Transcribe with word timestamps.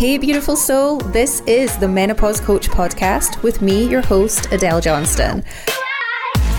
Hey, 0.00 0.16
beautiful 0.16 0.56
soul. 0.56 0.96
This 0.96 1.42
is 1.42 1.76
the 1.76 1.86
Menopause 1.86 2.40
Coach 2.40 2.70
podcast 2.70 3.42
with 3.42 3.60
me, 3.60 3.86
your 3.86 4.00
host, 4.00 4.50
Adele 4.50 4.80
Johnston. 4.80 5.44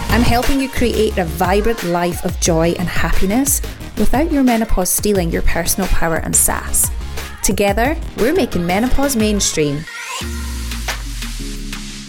I'm 0.10 0.22
helping 0.22 0.62
you 0.62 0.70
create 0.70 1.18
a 1.18 1.26
vibrant 1.26 1.84
life 1.86 2.24
of 2.24 2.40
joy 2.40 2.74
and 2.78 2.88
happiness 2.88 3.60
without 3.98 4.32
your 4.32 4.44
menopause 4.44 4.92
stealing 4.92 5.32
your 5.32 5.42
personal 5.42 5.90
power 5.90 6.18
and 6.18 6.36
sass. 6.36 6.92
Together, 7.42 7.98
we're 8.18 8.32
making 8.32 8.64
menopause 8.64 9.16
mainstream. 9.16 9.86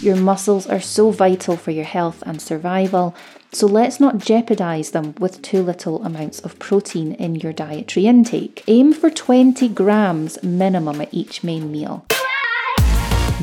Your 0.03 0.17
muscles 0.17 0.67
are 0.67 0.81
so 0.81 1.09
vital 1.09 1.57
for 1.57 1.71
your 1.71 1.83
health 1.83 2.21
and 2.27 2.39
survival, 2.39 3.15
so 3.55 3.67
let's 3.67 3.99
not 3.99 4.17
jeopardize 4.17 4.91
them 4.91 5.13
with 5.19 5.41
too 5.43 5.61
little 5.61 6.03
amounts 6.03 6.39
of 6.39 6.57
protein 6.57 7.13
in 7.13 7.35
your 7.35 7.53
dietary 7.53 8.07
intake. 8.07 8.63
Aim 8.67 8.93
for 8.93 9.11
20 9.11 9.69
grams 9.69 10.41
minimum 10.41 10.99
at 11.01 11.13
each 11.13 11.43
main 11.43 11.71
meal. 11.71 12.05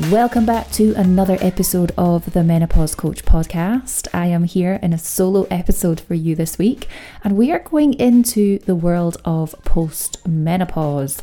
Welcome 0.09 0.45
back 0.45 0.69
to 0.71 0.93
another 0.95 1.37
episode 1.39 1.93
of 1.97 2.33
the 2.33 2.43
Menopause 2.43 2.93
Coach 2.93 3.23
podcast. 3.23 4.07
I 4.13 4.25
am 4.27 4.43
here 4.43 4.79
in 4.81 4.91
a 4.91 4.97
solo 4.97 5.43
episode 5.49 6.01
for 6.01 6.15
you 6.15 6.35
this 6.35 6.57
week, 6.57 6.87
and 7.23 7.37
we 7.37 7.51
are 7.51 7.59
going 7.59 7.93
into 7.93 8.59
the 8.59 8.75
world 8.75 9.15
of 9.23 9.55
post 9.63 10.27
menopause. 10.27 11.21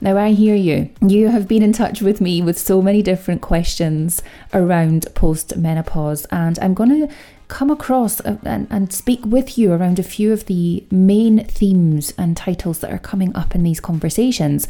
Now, 0.00 0.16
I 0.16 0.30
hear 0.30 0.54
you. 0.54 0.88
You 1.06 1.28
have 1.28 1.46
been 1.46 1.62
in 1.62 1.74
touch 1.74 2.00
with 2.00 2.22
me 2.22 2.40
with 2.40 2.58
so 2.58 2.80
many 2.80 3.02
different 3.02 3.42
questions 3.42 4.22
around 4.54 5.06
post 5.14 5.58
menopause, 5.58 6.24
and 6.30 6.58
I'm 6.60 6.72
going 6.72 7.06
to 7.08 7.14
come 7.50 7.68
across 7.68 8.20
and, 8.20 8.66
and 8.70 8.92
speak 8.92 9.26
with 9.26 9.58
you 9.58 9.72
around 9.72 9.98
a 9.98 10.04
few 10.04 10.32
of 10.32 10.46
the 10.46 10.84
main 10.90 11.44
themes 11.44 12.14
and 12.16 12.36
titles 12.36 12.78
that 12.78 12.92
are 12.92 12.98
coming 12.98 13.34
up 13.36 13.54
in 13.54 13.64
these 13.64 13.80
conversations. 13.80 14.68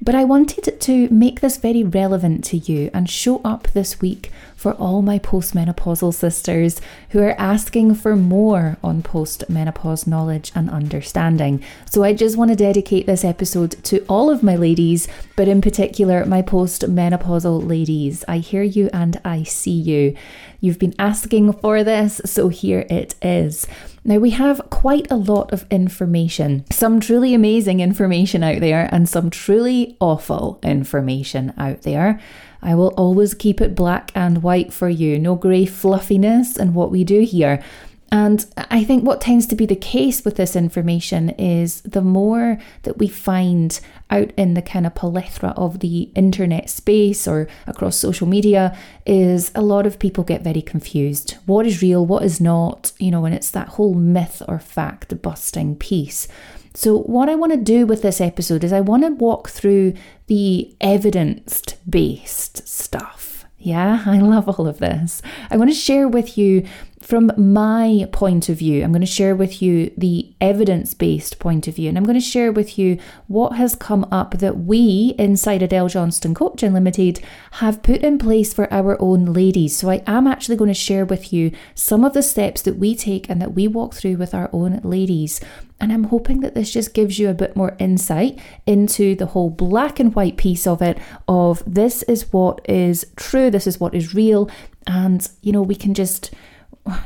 But 0.00 0.14
I 0.14 0.24
wanted 0.24 0.80
to 0.80 1.08
make 1.08 1.40
this 1.40 1.56
very 1.56 1.82
relevant 1.82 2.44
to 2.44 2.56
you 2.56 2.90
and 2.94 3.10
show 3.10 3.40
up 3.44 3.68
this 3.68 4.00
week 4.00 4.30
for 4.54 4.72
all 4.74 5.02
my 5.02 5.18
postmenopausal 5.18 6.14
sisters 6.14 6.80
who 7.10 7.20
are 7.20 7.34
asking 7.38 7.94
for 7.94 8.16
more 8.16 8.76
on 8.82 9.02
postmenopause 9.02 10.06
knowledge 10.06 10.52
and 10.54 10.70
understanding. 10.70 11.62
So 11.90 12.04
I 12.04 12.14
just 12.14 12.36
want 12.36 12.50
to 12.50 12.56
dedicate 12.56 13.06
this 13.06 13.24
episode 13.24 13.72
to 13.84 14.04
all 14.08 14.30
of 14.30 14.42
my 14.42 14.56
ladies, 14.56 15.08
but 15.36 15.48
in 15.48 15.60
particular 15.60 16.24
my 16.24 16.42
postmenopausal 16.42 17.68
ladies. 17.68 18.24
I 18.28 18.38
hear 18.38 18.62
you 18.62 18.90
and 18.92 19.20
I 19.24 19.42
see 19.42 19.70
you. 19.70 20.16
You've 20.60 20.78
been 20.78 20.94
asking 20.98 21.52
for 21.54 21.84
this, 21.84 22.20
so 22.24 22.48
here 22.48 22.86
it 22.90 23.14
is. 23.22 23.66
Now, 24.08 24.16
we 24.16 24.30
have 24.30 24.70
quite 24.70 25.10
a 25.10 25.16
lot 25.16 25.52
of 25.52 25.66
information, 25.70 26.64
some 26.70 26.98
truly 26.98 27.34
amazing 27.34 27.80
information 27.80 28.42
out 28.42 28.60
there, 28.60 28.88
and 28.90 29.06
some 29.06 29.28
truly 29.28 29.98
awful 30.00 30.58
information 30.62 31.52
out 31.58 31.82
there. 31.82 32.18
I 32.62 32.74
will 32.74 32.94
always 32.96 33.34
keep 33.34 33.60
it 33.60 33.74
black 33.74 34.10
and 34.14 34.42
white 34.42 34.72
for 34.72 34.88
you, 34.88 35.18
no 35.18 35.34
grey 35.34 35.66
fluffiness 35.66 36.56
in 36.56 36.72
what 36.72 36.90
we 36.90 37.04
do 37.04 37.20
here. 37.20 37.62
And 38.10 38.46
I 38.56 38.84
think 38.84 39.04
what 39.04 39.20
tends 39.20 39.46
to 39.46 39.54
be 39.54 39.66
the 39.66 39.76
case 39.76 40.24
with 40.24 40.36
this 40.36 40.56
information 40.56 41.30
is 41.30 41.82
the 41.82 42.00
more 42.00 42.58
that 42.84 42.96
we 42.96 43.06
find 43.06 43.78
out 44.08 44.30
in 44.36 44.54
the 44.54 44.62
kind 44.62 44.86
of 44.86 44.94
plethora 44.94 45.50
of 45.50 45.80
the 45.80 46.10
internet 46.14 46.70
space 46.70 47.28
or 47.28 47.48
across 47.66 47.96
social 47.96 48.26
media, 48.26 48.76
is 49.04 49.52
a 49.54 49.60
lot 49.60 49.86
of 49.86 49.98
people 49.98 50.24
get 50.24 50.42
very 50.42 50.62
confused. 50.62 51.36
What 51.44 51.66
is 51.66 51.82
real, 51.82 52.06
what 52.06 52.22
is 52.22 52.40
not, 52.40 52.92
you 52.98 53.10
know, 53.10 53.26
and 53.26 53.34
it's 53.34 53.50
that 53.50 53.68
whole 53.70 53.94
myth 53.94 54.42
or 54.48 54.58
fact 54.58 55.20
busting 55.20 55.76
piece. 55.76 56.28
So, 56.74 56.98
what 56.98 57.28
I 57.28 57.34
want 57.34 57.52
to 57.52 57.58
do 57.58 57.86
with 57.86 58.02
this 58.02 58.20
episode 58.20 58.64
is 58.64 58.72
I 58.72 58.80
want 58.80 59.02
to 59.02 59.10
walk 59.10 59.48
through 59.48 59.94
the 60.28 60.74
evidence 60.80 61.62
based 61.88 62.66
stuff. 62.68 63.44
Yeah, 63.58 64.02
I 64.06 64.20
love 64.20 64.48
all 64.48 64.68
of 64.68 64.78
this. 64.78 65.20
I 65.50 65.56
want 65.56 65.70
to 65.70 65.76
share 65.76 66.08
with 66.08 66.38
you 66.38 66.66
from 67.00 67.30
my 67.36 68.08
point 68.12 68.48
of 68.48 68.58
view, 68.58 68.82
I'm 68.82 68.90
going 68.90 69.00
to 69.00 69.06
share 69.06 69.36
with 69.36 69.62
you 69.62 69.92
the 69.96 70.32
evidence 70.40 70.94
based 70.94 71.38
point 71.38 71.68
of 71.68 71.76
view, 71.76 71.88
and 71.88 71.96
I'm 71.96 72.04
going 72.04 72.18
to 72.18 72.20
share 72.20 72.50
with 72.50 72.78
you 72.78 72.98
what 73.26 73.56
has 73.56 73.74
come 73.74 74.06
up 74.10 74.38
that 74.38 74.58
we 74.58 75.14
inside 75.18 75.62
Adele 75.62 75.88
Johnston 75.88 76.34
Coaching 76.34 76.72
Limited 76.72 77.20
have 77.52 77.82
put 77.82 78.02
in 78.02 78.18
place 78.18 78.52
for 78.52 78.72
our 78.72 79.00
own 79.00 79.26
ladies. 79.26 79.76
So, 79.76 79.90
I 79.90 80.02
am 80.06 80.26
actually 80.26 80.56
going 80.56 80.68
to 80.68 80.74
share 80.74 81.04
with 81.04 81.32
you 81.32 81.52
some 81.74 82.04
of 82.04 82.14
the 82.14 82.22
steps 82.22 82.62
that 82.62 82.78
we 82.78 82.94
take 82.94 83.28
and 83.30 83.40
that 83.40 83.54
we 83.54 83.68
walk 83.68 83.94
through 83.94 84.16
with 84.16 84.34
our 84.34 84.50
own 84.52 84.80
ladies. 84.82 85.40
And 85.80 85.92
I'm 85.92 86.04
hoping 86.04 86.40
that 86.40 86.54
this 86.54 86.72
just 86.72 86.92
gives 86.92 87.20
you 87.20 87.28
a 87.28 87.34
bit 87.34 87.54
more 87.54 87.76
insight 87.78 88.40
into 88.66 89.14
the 89.14 89.26
whole 89.26 89.50
black 89.50 90.00
and 90.00 90.12
white 90.14 90.36
piece 90.36 90.66
of 90.66 90.82
it 90.82 90.98
of 91.28 91.62
this 91.66 92.02
is 92.04 92.32
what 92.32 92.60
is 92.68 93.06
true, 93.14 93.50
this 93.50 93.66
is 93.66 93.78
what 93.78 93.94
is 93.94 94.14
real, 94.14 94.50
and 94.88 95.28
you 95.42 95.52
know, 95.52 95.62
we 95.62 95.76
can 95.76 95.94
just 95.94 96.32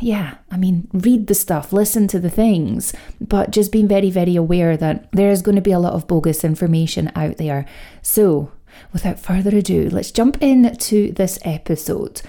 yeah, 0.00 0.36
I 0.50 0.56
mean, 0.56 0.88
read 0.92 1.26
the 1.26 1.34
stuff, 1.34 1.72
listen 1.72 2.06
to 2.08 2.20
the 2.20 2.30
things, 2.30 2.92
but 3.20 3.50
just 3.50 3.72
being 3.72 3.88
very, 3.88 4.10
very 4.10 4.36
aware 4.36 4.76
that 4.76 5.10
there 5.12 5.30
is 5.30 5.42
going 5.42 5.56
to 5.56 5.62
be 5.62 5.72
a 5.72 5.78
lot 5.78 5.94
of 5.94 6.06
bogus 6.06 6.44
information 6.44 7.10
out 7.14 7.36
there. 7.36 7.66
So, 8.02 8.52
without 8.92 9.18
further 9.18 9.56
ado, 9.56 9.88
let's 9.90 10.10
jump 10.10 10.42
into 10.42 11.12
this 11.12 11.38
episode. 11.42 12.22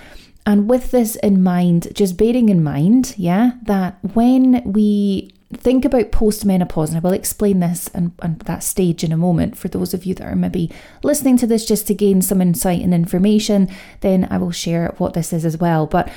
And 0.46 0.70
with 0.70 0.92
this 0.92 1.16
in 1.18 1.42
mind, 1.42 1.94
just 1.94 2.18
bearing 2.18 2.50
in 2.50 2.64
mind, 2.64 3.14
yeah, 3.18 3.52
that 3.64 3.98
when 4.14 4.62
we 4.66 5.34
think 5.54 5.86
about 5.86 6.12
postmenopause, 6.12 6.90
and 6.90 6.98
I 6.98 7.00
will 7.00 7.14
explain 7.14 7.60
this 7.60 7.88
and, 7.90 8.12
and 8.22 8.40
that 8.42 8.64
stage 8.64 9.04
in 9.04 9.12
a 9.12 9.18
moment 9.18 9.58
for 9.58 9.68
those 9.68 9.94
of 9.94 10.06
you 10.06 10.16
that 10.16 10.28
are 10.28 10.36
maybe 10.36 10.72
listening 11.04 11.38
to 11.38 11.48
this 11.48 11.66
just 11.66 11.88
to 11.88 11.94
gain 11.94 12.22
some 12.22 12.42
insight 12.42 12.82
and 12.82 12.94
information, 12.94 13.70
then 14.02 14.28
I 14.30 14.38
will 14.38 14.52
share 14.52 14.94
what 14.98 15.14
this 15.14 15.32
is 15.32 15.46
as 15.46 15.58
well. 15.58 15.86
But 15.86 16.12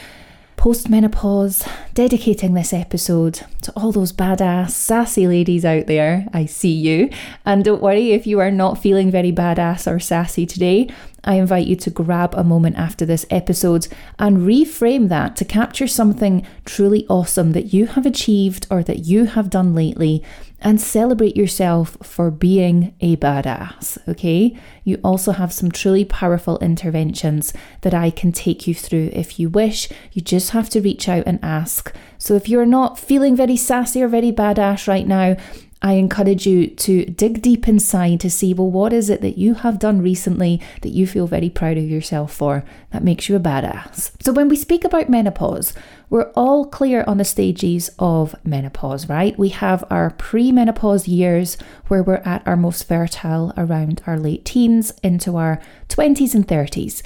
postmenopause, 0.57 1.69
dedicating 1.95 2.55
this 2.55 2.73
episode 2.73 3.43
to 3.63 3.73
all 3.77 3.93
those 3.93 4.13
badass, 4.13 4.71
sassy 4.71 5.27
ladies 5.27 5.65
out 5.65 5.87
there. 5.87 6.27
I 6.33 6.47
see 6.47 6.73
you. 6.73 7.11
And 7.45 7.65
don't 7.65 7.83
worry 7.83 8.13
if 8.13 8.27
you 8.27 8.41
are 8.41 8.51
not 8.51 8.79
feeling 8.79 9.11
very 9.11 9.33
badass 9.33 9.91
or 9.91 10.01
sassy 10.01 10.47
today. 10.47 10.89
I 11.25 11.35
invite 11.35 11.67
you 11.67 11.77
to 11.77 11.91
grab 11.91 12.35
a 12.35 12.45
moment 12.45 12.77
after 12.77 13.05
this 13.05 13.27
episode 13.31 13.89
and 14.19 14.39
reframe 14.39 15.09
that 15.09 15.37
to 15.37 15.45
capture 15.45 15.89
something 15.89 16.47
truly 16.65 17.07
awesome 17.09 17.53
that 17.53 17.73
you 17.73 17.87
have 17.87 18.07
achieved 18.07 18.67
or 18.71 18.83
that 18.85 19.01
you 19.01 19.25
have 19.25 19.51
done 19.51 19.75
lately 19.75 20.23
and 20.61 20.81
celebrate 20.81 21.37
yourself 21.37 21.97
for 22.03 22.31
being 22.31 22.95
a 23.01 23.17
badass, 23.17 23.99
okay? 24.09 24.59
You 24.85 24.99
also 25.05 25.33
have 25.33 25.53
some 25.53 25.71
truly 25.71 26.05
powerful 26.05 26.59
interventions 26.59 27.53
that 27.83 27.95
I 27.95 28.11
can 28.11 28.33
take 28.33 28.67
you 28.67 28.75
through 28.75 29.11
if 29.13 29.39
you 29.39 29.49
wish. 29.49 29.89
You 30.13 30.23
just 30.23 30.51
have 30.51 30.71
to 30.71 30.81
reach 30.81 31.09
out 31.09 31.25
and 31.27 31.39
ask. 31.43 31.95
So 32.19 32.35
if 32.35 32.49
you're 32.49 32.67
not 32.67 32.99
feeling 32.99 33.37
very 33.37 33.57
sassy 33.57 34.03
or 34.03 34.09
very 34.09 34.33
badass 34.33 34.89
right 34.89 35.07
now, 35.07 35.37
I 35.83 35.93
encourage 35.93 36.47
you 36.47 36.69
to 36.69 37.05
dig 37.05 37.43
deep 37.43 37.69
inside 37.69 38.21
to 38.21 38.31
see 38.31 38.55
well, 38.55 38.71
what 38.71 38.93
is 38.93 39.11
it 39.11 39.21
that 39.21 39.37
you 39.37 39.55
have 39.55 39.79
done 39.79 40.01
recently 40.01 40.61
that 40.81 40.89
you 40.93 41.07
feel 41.07 41.27
very 41.27 41.51
proud 41.51 41.77
of 41.77 41.85
yourself 41.85 42.33
for 42.33 42.65
that 42.91 43.05
makes 43.05 43.29
you 43.29 43.37
a 43.37 43.41
badass? 43.41 44.11
So, 44.23 44.33
when 44.33 44.49
we 44.49 44.57
speak 44.57 44.85
about 44.85 45.11
menopause, 45.11 45.75
we're 46.09 46.31
all 46.37 46.67
clear 46.67 47.05
on 47.07 47.19
the 47.19 47.25
stages 47.25 47.91
of 47.99 48.35
menopause, 48.45 49.09
right? 49.09 49.39
We 49.39 49.49
have 49.51 49.85
our 49.91 50.11
pre 50.11 50.53
menopause 50.53 51.09
years 51.09 51.57
where 51.89 52.03
we're 52.03 52.23
at 52.25 52.47
our 52.47 52.57
most 52.57 52.87
fertile 52.87 53.53
around 53.57 54.03
our 54.07 54.19
late 54.19 54.45
teens 54.45 54.93
into 55.03 55.37
our 55.37 55.61
20s 55.89 56.35
and 56.35 56.47
30s. 56.47 57.03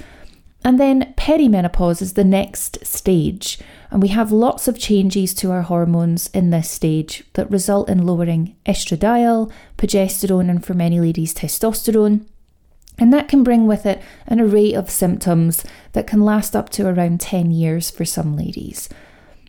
And 0.63 0.79
then 0.79 1.13
perimenopause 1.17 2.03
is 2.03 2.13
the 2.13 2.23
next 2.23 2.85
stage, 2.85 3.57
and 3.89 3.99
we 3.99 4.09
have 4.09 4.31
lots 4.31 4.67
of 4.67 4.77
changes 4.77 5.33
to 5.35 5.49
our 5.49 5.63
hormones 5.63 6.29
in 6.35 6.51
this 6.51 6.69
stage 6.69 7.23
that 7.33 7.49
result 7.49 7.89
in 7.89 8.05
lowering 8.05 8.55
estradiol, 8.67 9.51
progesterone, 9.77 10.51
and 10.51 10.63
for 10.63 10.75
many 10.75 10.99
ladies, 10.99 11.33
testosterone. 11.33 12.27
And 13.01 13.11
that 13.11 13.27
can 13.27 13.41
bring 13.41 13.65
with 13.65 13.87
it 13.87 13.99
an 14.27 14.39
array 14.39 14.73
of 14.73 14.91
symptoms 14.91 15.65
that 15.93 16.05
can 16.05 16.21
last 16.21 16.55
up 16.55 16.69
to 16.69 16.87
around 16.87 17.19
10 17.19 17.49
years 17.49 17.89
for 17.89 18.05
some 18.05 18.37
ladies. 18.37 18.89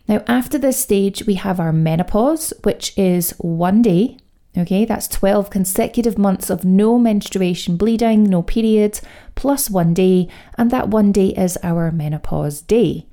Now, 0.07 0.23
after 0.25 0.57
this 0.57 0.79
stage, 0.79 1.27
we 1.27 1.35
have 1.35 1.59
our 1.59 1.71
menopause, 1.71 2.51
which 2.63 2.97
is 2.97 3.29
one 3.37 3.83
day. 3.83 4.17
Okay, 4.57 4.85
that's 4.85 5.07
12 5.07 5.51
consecutive 5.51 6.17
months 6.17 6.49
of 6.49 6.65
no 6.65 6.97
menstruation, 6.97 7.77
bleeding, 7.77 8.23
no 8.23 8.41
period, 8.41 8.99
plus 9.35 9.69
one 9.69 9.93
day, 9.93 10.27
and 10.57 10.71
that 10.71 10.89
one 10.89 11.11
day 11.11 11.27
is 11.27 11.55
our 11.61 11.91
menopause 11.91 12.59
day. 12.59 13.05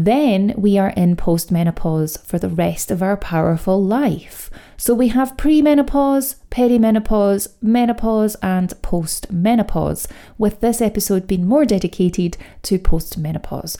Then 0.00 0.54
we 0.56 0.78
are 0.78 0.90
in 0.90 1.16
postmenopause 1.16 2.24
for 2.24 2.38
the 2.38 2.48
rest 2.48 2.92
of 2.92 3.02
our 3.02 3.16
powerful 3.16 3.82
life. 3.82 4.48
So 4.76 4.94
we 4.94 5.08
have 5.08 5.36
premenopause, 5.36 6.36
perimenopause, 6.52 7.48
menopause, 7.60 8.36
and 8.36 8.70
postmenopause, 8.80 10.06
with 10.38 10.60
this 10.60 10.80
episode 10.80 11.26
being 11.26 11.48
more 11.48 11.64
dedicated 11.64 12.36
to 12.62 12.78
postmenopause. 12.78 13.76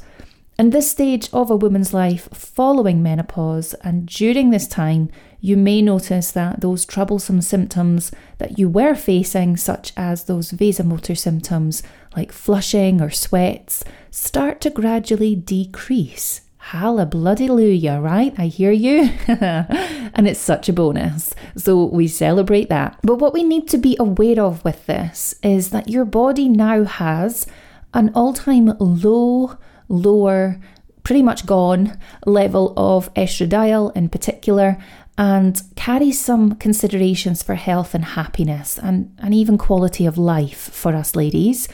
And 0.61 0.73
this 0.73 0.91
stage 0.91 1.29
of 1.33 1.53
a 1.53 1.57
woman's 1.57 1.95
life 1.95 2.29
following 2.33 3.01
menopause 3.01 3.75
and 3.75 4.07
during 4.07 4.51
this 4.51 4.67
time, 4.67 5.09
you 5.41 5.57
may 5.57 5.81
notice 5.81 6.33
that 6.33 6.63
those 6.63 6.85
troublesome 6.85 7.43
symptoms 7.43 8.11
that 8.39 8.59
you 8.59 8.69
were 8.69 8.97
facing, 8.97 9.57
such 9.57 9.93
as 9.97 10.25
those 10.25 10.51
vasomotor 10.51 11.17
symptoms 11.17 11.85
like 12.17 12.33
flushing 12.33 13.01
or 13.01 13.09
sweats, 13.09 13.85
start 14.11 14.61
to 14.63 14.71
gradually 14.71 15.37
decrease. 15.37 16.41
Hallelujah, 16.59 18.01
right? 18.01 18.35
I 18.37 18.49
hear 18.49 18.73
you. 18.73 19.11
and 19.29 20.27
it's 20.27 20.41
such 20.41 20.69
a 20.69 20.73
bonus. 20.73 21.37
So 21.57 21.85
we 21.85 22.09
celebrate 22.09 22.69
that. 22.69 22.99
But 23.05 23.21
what 23.21 23.33
we 23.33 23.45
need 23.45 23.69
to 23.69 23.79
be 23.79 23.97
aware 24.01 24.41
of 24.41 24.65
with 24.65 24.87
this 24.87 25.37
is 25.41 25.71
that 25.71 25.89
your 25.89 26.05
body 26.05 26.49
now 26.49 26.83
has 26.83 27.47
an 27.95 28.11
all 28.13 28.33
time 28.33 28.75
low, 28.81 29.57
lower, 29.89 30.61
pretty 31.03 31.23
much 31.23 31.47
gone 31.47 31.99
level 32.27 32.75
of 32.77 33.13
estradiol 33.15 33.95
in 33.97 34.09
particular 34.09 34.77
and 35.17 35.63
carries 35.75 36.21
some 36.21 36.55
considerations 36.57 37.43
for 37.43 37.57
health 37.57 37.95
and 37.95 38.05
happiness 38.05 38.79
and, 38.79 39.13
and 39.19 39.35
even 39.35 39.59
quality 39.59 40.07
of 40.07 40.17
life 40.17 40.71
for 40.73 40.95
us 40.95 41.17
ladies. 41.17 41.69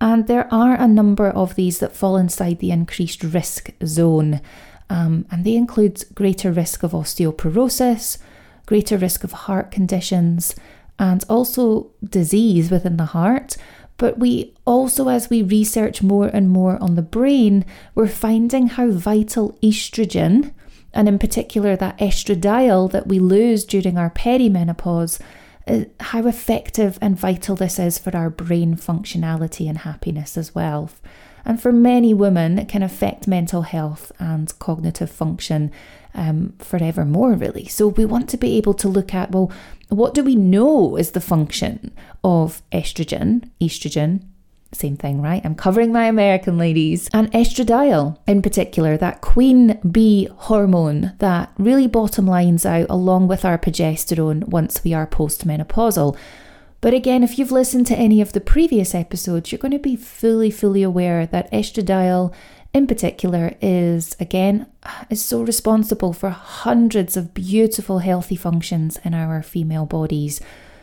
And 0.00 0.26
there 0.26 0.52
are 0.52 0.74
a 0.74 0.88
number 0.88 1.28
of 1.28 1.54
these 1.54 1.78
that 1.80 1.96
fall 1.96 2.16
inside 2.16 2.58
the 2.58 2.70
increased 2.70 3.22
risk 3.22 3.70
zone. 3.84 4.40
Um, 4.88 5.26
and 5.30 5.44
they 5.44 5.56
include 5.56 6.04
greater 6.14 6.52
risk 6.52 6.82
of 6.82 6.92
osteoporosis, 6.92 8.18
greater 8.66 8.96
risk 8.96 9.24
of 9.24 9.32
heart 9.32 9.70
conditions, 9.70 10.54
and 10.98 11.24
also 11.28 11.90
disease 12.04 12.70
within 12.70 12.96
the 12.96 13.06
heart. 13.06 13.56
But 13.98 14.18
we 14.18 14.54
also, 14.64 15.08
as 15.08 15.30
we 15.30 15.42
research 15.42 16.02
more 16.02 16.28
and 16.28 16.50
more 16.50 16.82
on 16.82 16.96
the 16.96 17.02
brain, 17.02 17.64
we're 17.94 18.08
finding 18.08 18.68
how 18.68 18.90
vital 18.90 19.58
estrogen, 19.62 20.52
and 20.92 21.08
in 21.08 21.18
particular 21.18 21.76
that 21.76 21.98
estradiol 21.98 22.90
that 22.92 23.06
we 23.06 23.18
lose 23.18 23.64
during 23.64 23.96
our 23.96 24.10
perimenopause, 24.10 25.20
uh, 25.66 25.84
how 26.00 26.26
effective 26.26 26.98
and 27.00 27.18
vital 27.18 27.56
this 27.56 27.78
is 27.78 27.98
for 27.98 28.16
our 28.16 28.30
brain 28.30 28.76
functionality 28.76 29.68
and 29.68 29.78
happiness 29.78 30.36
as 30.36 30.54
well. 30.54 30.90
And 31.44 31.60
for 31.62 31.72
many 31.72 32.12
women, 32.12 32.58
it 32.58 32.68
can 32.68 32.82
affect 32.82 33.28
mental 33.28 33.62
health 33.62 34.10
and 34.18 34.56
cognitive 34.58 35.10
function 35.10 35.70
um, 36.16 36.54
forevermore, 36.58 37.34
really. 37.34 37.66
So 37.66 37.88
we 37.88 38.04
want 38.04 38.28
to 38.30 38.36
be 38.36 38.56
able 38.56 38.74
to 38.74 38.88
look 38.88 39.14
at 39.14 39.30
well, 39.30 39.52
what 39.88 40.14
do 40.14 40.24
we 40.24 40.34
know 40.34 40.96
is 40.96 41.12
the 41.12 41.20
function 41.20 41.92
of 42.24 42.62
estrogen, 42.72 43.50
estrogen, 43.60 44.22
same 44.72 44.96
thing, 44.96 45.22
right? 45.22 45.44
I'm 45.44 45.54
covering 45.54 45.92
my 45.92 46.06
American 46.06 46.58
ladies. 46.58 47.08
And 47.12 47.30
estradiol, 47.32 48.18
in 48.26 48.42
particular, 48.42 48.96
that 48.96 49.20
queen 49.20 49.78
bee 49.90 50.28
hormone 50.36 51.14
that 51.18 51.52
really 51.56 51.86
bottom 51.86 52.26
lines 52.26 52.66
out 52.66 52.86
along 52.90 53.28
with 53.28 53.44
our 53.44 53.58
progesterone 53.58 54.48
once 54.48 54.82
we 54.82 54.92
are 54.92 55.06
postmenopausal. 55.06 56.16
But 56.80 56.94
again, 56.94 57.22
if 57.22 57.38
you've 57.38 57.52
listened 57.52 57.86
to 57.88 57.96
any 57.96 58.20
of 58.20 58.32
the 58.32 58.40
previous 58.40 58.94
episodes, 58.94 59.50
you're 59.50 59.58
going 59.58 59.72
to 59.72 59.78
be 59.78 59.96
fully, 59.96 60.50
fully 60.50 60.82
aware 60.82 61.26
that 61.26 61.50
estradiol 61.52 62.34
in 62.76 62.86
particular 62.86 63.54
is 63.62 64.14
again 64.20 64.66
is 65.08 65.24
so 65.24 65.40
responsible 65.40 66.12
for 66.12 66.28
hundreds 66.28 67.16
of 67.16 67.32
beautiful 67.32 68.00
healthy 68.00 68.36
functions 68.36 68.98
in 69.02 69.14
our 69.14 69.42
female 69.42 69.86
bodies. 69.86 70.42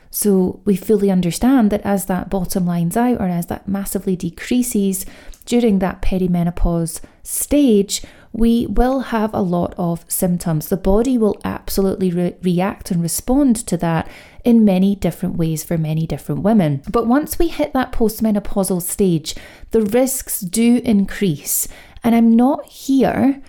So 0.10 0.60
we 0.66 0.76
fully 0.76 1.12
understand 1.12 1.70
that 1.70 1.86
as 1.86 2.08
that 2.08 2.32
bottom 2.32 2.66
lines 2.66 2.98
out 2.98 3.22
or 3.22 3.28
as 3.28 3.46
that 3.46 3.68
massively 3.68 4.16
decreases 4.16 5.06
during 5.46 5.80
that 5.80 6.02
perimenopause 6.02 7.00
stage, 7.22 8.02
we 8.34 8.66
will 8.68 9.00
have 9.00 9.34
a 9.34 9.42
lot 9.42 9.74
of 9.78 10.04
symptoms. 10.08 10.68
The 10.68 10.78
body 10.78 11.18
will 11.18 11.40
absolutely 11.44 12.12
re- 12.12 12.36
react 12.42 12.92
and 12.92 13.02
respond 13.02 13.56
to 13.68 13.78
that 13.78 14.10
in 14.44 14.66
many 14.66 14.96
different 14.96 15.38
ways 15.38 15.64
for 15.64 15.78
many 15.78 16.06
different 16.06 16.42
women. 16.42 16.82
But 16.92 17.08
once 17.08 17.40
we 17.40 17.48
hit 17.48 17.74
that 17.74 17.94
postmenopausal 17.94 18.82
stage, 18.82 19.36
the 19.72 19.84
risks 19.84 20.42
do 20.42 20.82
increase. 20.84 21.68
And 22.04 22.16
I'm 22.16 22.36
not 22.36 22.66
here 22.66 23.42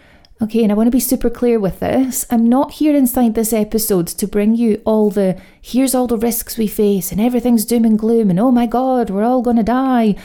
Okay, 0.42 0.64
and 0.64 0.72
I 0.72 0.74
want 0.74 0.88
to 0.88 0.90
be 0.90 1.00
super 1.00 1.30
clear 1.30 1.60
with 1.60 1.78
this. 1.78 2.26
I'm 2.28 2.44
not 2.44 2.72
here 2.72 2.94
inside 2.94 3.34
this 3.34 3.52
episode 3.52 4.08
to 4.08 4.26
bring 4.26 4.56
you 4.56 4.82
all 4.84 5.08
the 5.08 5.40
here's 5.62 5.94
all 5.94 6.08
the 6.08 6.18
risks 6.18 6.58
we 6.58 6.66
face 6.66 7.12
and 7.12 7.20
everything's 7.20 7.64
doom 7.64 7.84
and 7.84 7.98
gloom 7.98 8.30
and 8.30 8.40
oh 8.40 8.50
my 8.50 8.66
god, 8.66 9.10
we're 9.10 9.22
all 9.22 9.42
going 9.42 9.56
to 9.56 9.62
die. 9.62 10.16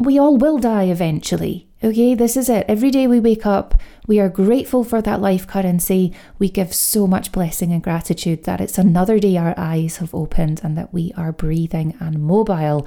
We 0.00 0.18
all 0.18 0.36
will 0.36 0.58
die 0.58 0.84
eventually. 0.84 1.68
Okay, 1.84 2.14
this 2.14 2.36
is 2.36 2.48
it. 2.48 2.64
Every 2.68 2.92
day 2.92 3.08
we 3.08 3.18
wake 3.18 3.44
up, 3.44 3.74
we 4.06 4.20
are 4.20 4.28
grateful 4.28 4.84
for 4.84 5.02
that 5.02 5.20
life 5.20 5.48
currency. 5.48 6.12
We 6.38 6.48
give 6.48 6.72
so 6.72 7.08
much 7.08 7.32
blessing 7.32 7.72
and 7.72 7.82
gratitude 7.82 8.44
that 8.44 8.60
it's 8.60 8.78
another 8.78 9.18
day 9.18 9.36
our 9.36 9.52
eyes 9.56 9.96
have 9.96 10.14
opened 10.14 10.60
and 10.62 10.78
that 10.78 10.94
we 10.94 11.12
are 11.16 11.32
breathing 11.32 11.96
and 11.98 12.22
mobile. 12.22 12.86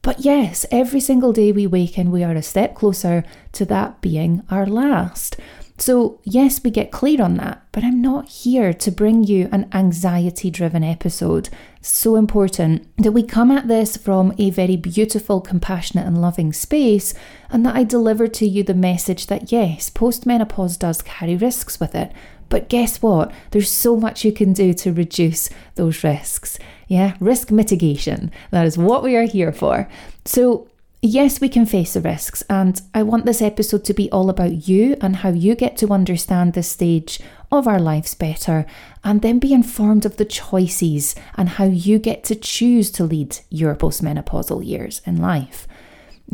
But 0.00 0.20
yes, 0.20 0.64
every 0.70 1.00
single 1.00 1.34
day 1.34 1.52
we 1.52 1.66
waken, 1.66 2.10
we 2.10 2.24
are 2.24 2.32
a 2.32 2.40
step 2.40 2.74
closer 2.74 3.24
to 3.52 3.66
that 3.66 4.00
being 4.00 4.42
our 4.50 4.64
last. 4.64 5.36
So, 5.80 6.20
yes, 6.24 6.62
we 6.62 6.70
get 6.70 6.90
clear 6.90 7.22
on 7.22 7.36
that, 7.38 7.62
but 7.72 7.82
I'm 7.82 8.02
not 8.02 8.28
here 8.28 8.74
to 8.74 8.90
bring 8.90 9.24
you 9.24 9.48
an 9.50 9.66
anxiety 9.72 10.50
driven 10.50 10.84
episode. 10.84 11.48
So 11.80 12.16
important 12.16 12.86
that 12.98 13.12
we 13.12 13.22
come 13.22 13.50
at 13.50 13.66
this 13.66 13.96
from 13.96 14.34
a 14.36 14.50
very 14.50 14.76
beautiful, 14.76 15.40
compassionate, 15.40 16.06
and 16.06 16.20
loving 16.20 16.52
space, 16.52 17.14
and 17.48 17.64
that 17.64 17.76
I 17.76 17.84
deliver 17.84 18.28
to 18.28 18.46
you 18.46 18.62
the 18.62 18.74
message 18.74 19.28
that 19.28 19.50
yes, 19.50 19.88
postmenopause 19.88 20.78
does 20.78 21.00
carry 21.00 21.34
risks 21.34 21.80
with 21.80 21.94
it. 21.94 22.12
But 22.50 22.68
guess 22.68 23.00
what? 23.00 23.32
There's 23.52 23.72
so 23.72 23.96
much 23.96 24.22
you 24.22 24.32
can 24.32 24.52
do 24.52 24.74
to 24.74 24.92
reduce 24.92 25.48
those 25.76 26.04
risks. 26.04 26.58
Yeah, 26.88 27.16
risk 27.20 27.50
mitigation. 27.50 28.30
That 28.50 28.66
is 28.66 28.76
what 28.76 29.02
we 29.02 29.16
are 29.16 29.26
here 29.26 29.50
for. 29.52 29.88
So, 30.26 30.68
Yes, 31.02 31.40
we 31.40 31.48
can 31.48 31.64
face 31.64 31.94
the 31.94 32.02
risks, 32.02 32.44
and 32.50 32.80
I 32.92 33.04
want 33.04 33.24
this 33.24 33.40
episode 33.40 33.84
to 33.84 33.94
be 33.94 34.10
all 34.10 34.28
about 34.28 34.68
you 34.68 34.98
and 35.00 35.16
how 35.16 35.30
you 35.30 35.54
get 35.54 35.78
to 35.78 35.94
understand 35.94 36.52
this 36.52 36.68
stage 36.68 37.20
of 37.50 37.66
our 37.66 37.80
lives 37.80 38.14
better, 38.14 38.66
and 39.02 39.22
then 39.22 39.38
be 39.38 39.54
informed 39.54 40.04
of 40.04 40.18
the 40.18 40.26
choices 40.26 41.14
and 41.36 41.48
how 41.48 41.64
you 41.64 41.98
get 41.98 42.22
to 42.24 42.34
choose 42.34 42.90
to 42.90 43.04
lead 43.04 43.38
your 43.48 43.74
postmenopausal 43.74 44.62
years 44.62 45.00
in 45.06 45.16
life. 45.16 45.66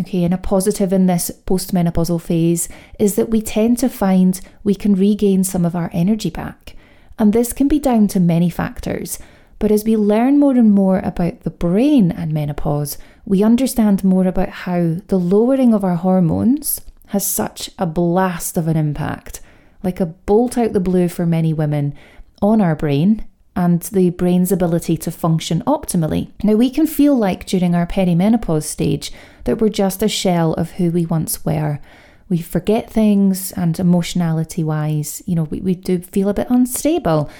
Okay, 0.00 0.24
and 0.24 0.34
a 0.34 0.38
positive 0.38 0.92
in 0.92 1.06
this 1.06 1.30
postmenopausal 1.46 2.20
phase 2.20 2.68
is 2.98 3.14
that 3.14 3.30
we 3.30 3.40
tend 3.40 3.78
to 3.78 3.88
find 3.88 4.40
we 4.64 4.74
can 4.74 4.96
regain 4.96 5.44
some 5.44 5.64
of 5.64 5.76
our 5.76 5.90
energy 5.92 6.28
back. 6.28 6.74
And 7.20 7.32
this 7.32 7.52
can 7.52 7.68
be 7.68 7.78
down 7.78 8.08
to 8.08 8.18
many 8.18 8.50
factors. 8.50 9.20
But 9.58 9.70
as 9.70 9.84
we 9.84 9.96
learn 9.96 10.38
more 10.38 10.52
and 10.52 10.70
more 10.70 10.98
about 10.98 11.40
the 11.40 11.50
brain 11.50 12.12
and 12.12 12.32
menopause, 12.32 12.98
we 13.26 13.42
understand 13.42 14.04
more 14.04 14.26
about 14.26 14.48
how 14.48 14.96
the 15.08 15.18
lowering 15.18 15.74
of 15.74 15.84
our 15.84 15.96
hormones 15.96 16.80
has 17.08 17.26
such 17.26 17.68
a 17.78 17.84
blast 17.84 18.56
of 18.56 18.68
an 18.68 18.76
impact, 18.76 19.40
like 19.82 20.00
a 20.00 20.06
bolt 20.06 20.56
out 20.56 20.72
the 20.72 20.80
blue 20.80 21.08
for 21.08 21.26
many 21.26 21.52
women, 21.52 21.92
on 22.40 22.60
our 22.60 22.76
brain 22.76 23.26
and 23.56 23.82
the 23.82 24.10
brain's 24.10 24.52
ability 24.52 24.96
to 24.98 25.10
function 25.10 25.62
optimally. 25.66 26.30
Now, 26.44 26.54
we 26.54 26.70
can 26.70 26.86
feel 26.86 27.16
like 27.16 27.46
during 27.46 27.74
our 27.74 27.86
perimenopause 27.86 28.64
stage 28.64 29.10
that 29.44 29.60
we're 29.60 29.70
just 29.70 30.02
a 30.02 30.08
shell 30.08 30.52
of 30.54 30.72
who 30.72 30.90
we 30.90 31.06
once 31.06 31.44
were. 31.44 31.80
We 32.28 32.38
forget 32.38 32.90
things, 32.90 33.52
and 33.52 33.78
emotionality 33.78 34.62
wise, 34.62 35.22
you 35.26 35.34
know, 35.34 35.44
we, 35.44 35.60
we 35.60 35.74
do 35.74 36.00
feel 36.00 36.28
a 36.28 36.34
bit 36.34 36.48
unstable. 36.50 37.30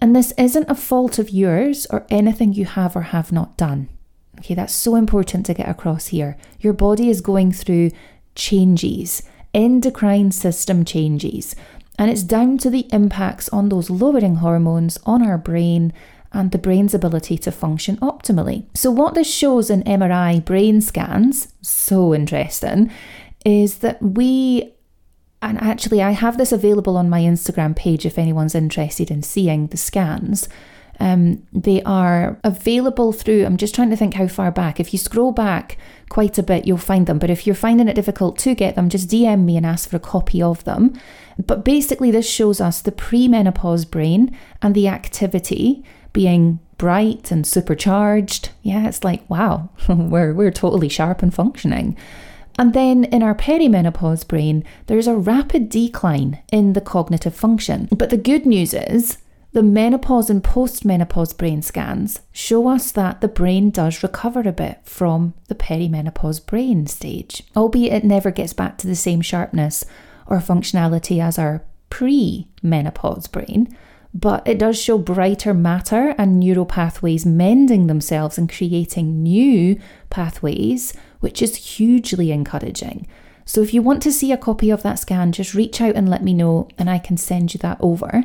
And 0.00 0.16
this 0.16 0.32
isn't 0.38 0.70
a 0.70 0.74
fault 0.74 1.18
of 1.18 1.30
yours 1.30 1.86
or 1.90 2.06
anything 2.10 2.54
you 2.54 2.64
have 2.64 2.96
or 2.96 3.02
have 3.02 3.30
not 3.30 3.56
done. 3.56 3.90
Okay, 4.40 4.54
that's 4.54 4.72
so 4.72 4.96
important 4.96 5.44
to 5.46 5.54
get 5.54 5.68
across 5.68 6.08
here. 6.08 6.36
Your 6.60 6.72
body 6.72 7.10
is 7.10 7.20
going 7.20 7.52
through 7.52 7.90
changes, 8.34 9.22
endocrine 9.52 10.32
system 10.32 10.84
changes, 10.84 11.54
and 11.98 12.10
it's 12.10 12.22
down 12.22 12.56
to 12.58 12.70
the 12.70 12.88
impacts 12.90 13.50
on 13.50 13.68
those 13.68 13.90
lowering 13.90 14.36
hormones 14.36 14.98
on 15.04 15.22
our 15.22 15.36
brain 15.36 15.92
and 16.32 16.52
the 16.52 16.58
brain's 16.58 16.94
ability 16.94 17.36
to 17.36 17.52
function 17.52 17.98
optimally. 17.98 18.64
So, 18.74 18.90
what 18.90 19.14
this 19.14 19.30
shows 19.30 19.68
in 19.68 19.82
MRI 19.82 20.42
brain 20.42 20.80
scans, 20.80 21.48
so 21.60 22.14
interesting, 22.14 22.90
is 23.44 23.78
that 23.78 24.00
we 24.00 24.72
and 25.42 25.58
actually, 25.62 26.02
I 26.02 26.10
have 26.10 26.36
this 26.36 26.52
available 26.52 26.96
on 26.98 27.08
my 27.08 27.20
Instagram 27.20 27.74
page 27.74 28.04
if 28.04 28.18
anyone's 28.18 28.54
interested 28.54 29.10
in 29.10 29.22
seeing 29.22 29.68
the 29.68 29.78
scans. 29.78 30.48
Um, 31.00 31.46
they 31.52 31.82
are 31.82 32.38
available 32.44 33.12
through, 33.12 33.46
I'm 33.46 33.56
just 33.56 33.74
trying 33.74 33.90
to 33.90 33.96
think 33.96 34.14
how 34.14 34.28
far 34.28 34.50
back. 34.50 34.78
If 34.78 34.92
you 34.92 34.98
scroll 34.98 35.32
back 35.32 35.78
quite 36.10 36.36
a 36.36 36.42
bit, 36.42 36.66
you'll 36.66 36.76
find 36.76 37.06
them. 37.06 37.18
But 37.18 37.30
if 37.30 37.46
you're 37.46 37.56
finding 37.56 37.88
it 37.88 37.94
difficult 37.94 38.38
to 38.40 38.54
get 38.54 38.74
them, 38.74 38.90
just 38.90 39.08
DM 39.08 39.44
me 39.44 39.56
and 39.56 39.64
ask 39.64 39.88
for 39.88 39.96
a 39.96 40.00
copy 40.00 40.42
of 40.42 40.62
them. 40.64 41.00
But 41.38 41.64
basically, 41.64 42.10
this 42.10 42.28
shows 42.28 42.60
us 42.60 42.82
the 42.82 42.92
premenopause 42.92 43.90
brain 43.90 44.36
and 44.60 44.74
the 44.74 44.88
activity 44.88 45.82
being 46.12 46.60
bright 46.76 47.30
and 47.30 47.46
supercharged. 47.46 48.50
Yeah, 48.62 48.86
it's 48.86 49.04
like, 49.04 49.28
wow, 49.30 49.70
we're, 49.88 50.34
we're 50.34 50.50
totally 50.50 50.88
sharp 50.88 51.22
and 51.22 51.32
functioning. 51.32 51.96
And 52.58 52.74
then 52.74 53.04
in 53.04 53.22
our 53.22 53.34
perimenopause 53.34 54.28
brain, 54.28 54.64
there's 54.86 55.06
a 55.06 55.16
rapid 55.16 55.70
decline 55.70 56.42
in 56.52 56.74
the 56.74 56.80
cognitive 56.82 57.34
function. 57.34 57.88
But 57.90 58.10
the 58.10 58.18
good 58.18 58.44
news 58.44 58.74
is 58.74 59.18
the 59.52 59.62
menopause 59.62 60.30
and 60.30 60.44
postmenopause 60.44 61.36
brain 61.36 61.60
scans 61.60 62.20
show 62.30 62.68
us 62.68 62.92
that 62.92 63.20
the 63.20 63.28
brain 63.28 63.70
does 63.70 64.02
recover 64.02 64.40
a 64.40 64.52
bit 64.52 64.78
from 64.84 65.34
the 65.48 65.56
perimenopause 65.56 66.44
brain 66.44 66.86
stage, 66.86 67.42
albeit 67.56 67.92
it 67.92 68.04
never 68.04 68.30
gets 68.30 68.52
back 68.52 68.78
to 68.78 68.86
the 68.86 68.94
same 68.94 69.20
sharpness 69.20 69.84
or 70.26 70.38
functionality 70.38 71.20
as 71.20 71.36
our 71.36 71.64
pre 71.88 72.46
menopause 72.62 73.26
brain. 73.26 73.76
But 74.14 74.46
it 74.46 74.58
does 74.58 74.80
show 74.80 74.98
brighter 74.98 75.54
matter 75.54 76.14
and 76.16 76.38
neural 76.38 76.66
pathways 76.66 77.26
mending 77.26 77.86
themselves 77.86 78.38
and 78.38 78.50
creating 78.50 79.22
new 79.22 79.80
pathways, 80.10 80.92
which 81.20 81.42
is 81.42 81.56
hugely 81.56 82.30
encouraging. 82.32 83.06
So, 83.44 83.62
if 83.62 83.74
you 83.74 83.82
want 83.82 84.02
to 84.02 84.12
see 84.12 84.30
a 84.30 84.36
copy 84.36 84.70
of 84.70 84.82
that 84.84 85.00
scan, 85.00 85.32
just 85.32 85.54
reach 85.54 85.80
out 85.80 85.96
and 85.96 86.08
let 86.08 86.22
me 86.22 86.34
know, 86.34 86.68
and 86.78 86.88
I 86.88 86.98
can 86.98 87.16
send 87.16 87.52
you 87.52 87.58
that 87.58 87.78
over 87.80 88.24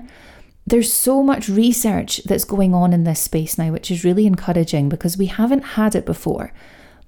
there's 0.67 0.91
so 0.91 1.21
much 1.21 1.47
research 1.47 2.21
that's 2.25 2.43
going 2.43 2.73
on 2.73 2.91
in 2.91 3.03
this 3.03 3.19
space 3.19 3.57
now, 3.57 3.71
which 3.71 3.91
is 3.91 4.03
really 4.03 4.25
encouraging 4.25 4.89
because 4.89 5.17
we 5.17 5.27
haven't 5.27 5.61
had 5.61 5.95
it 5.95 6.05
before, 6.05 6.51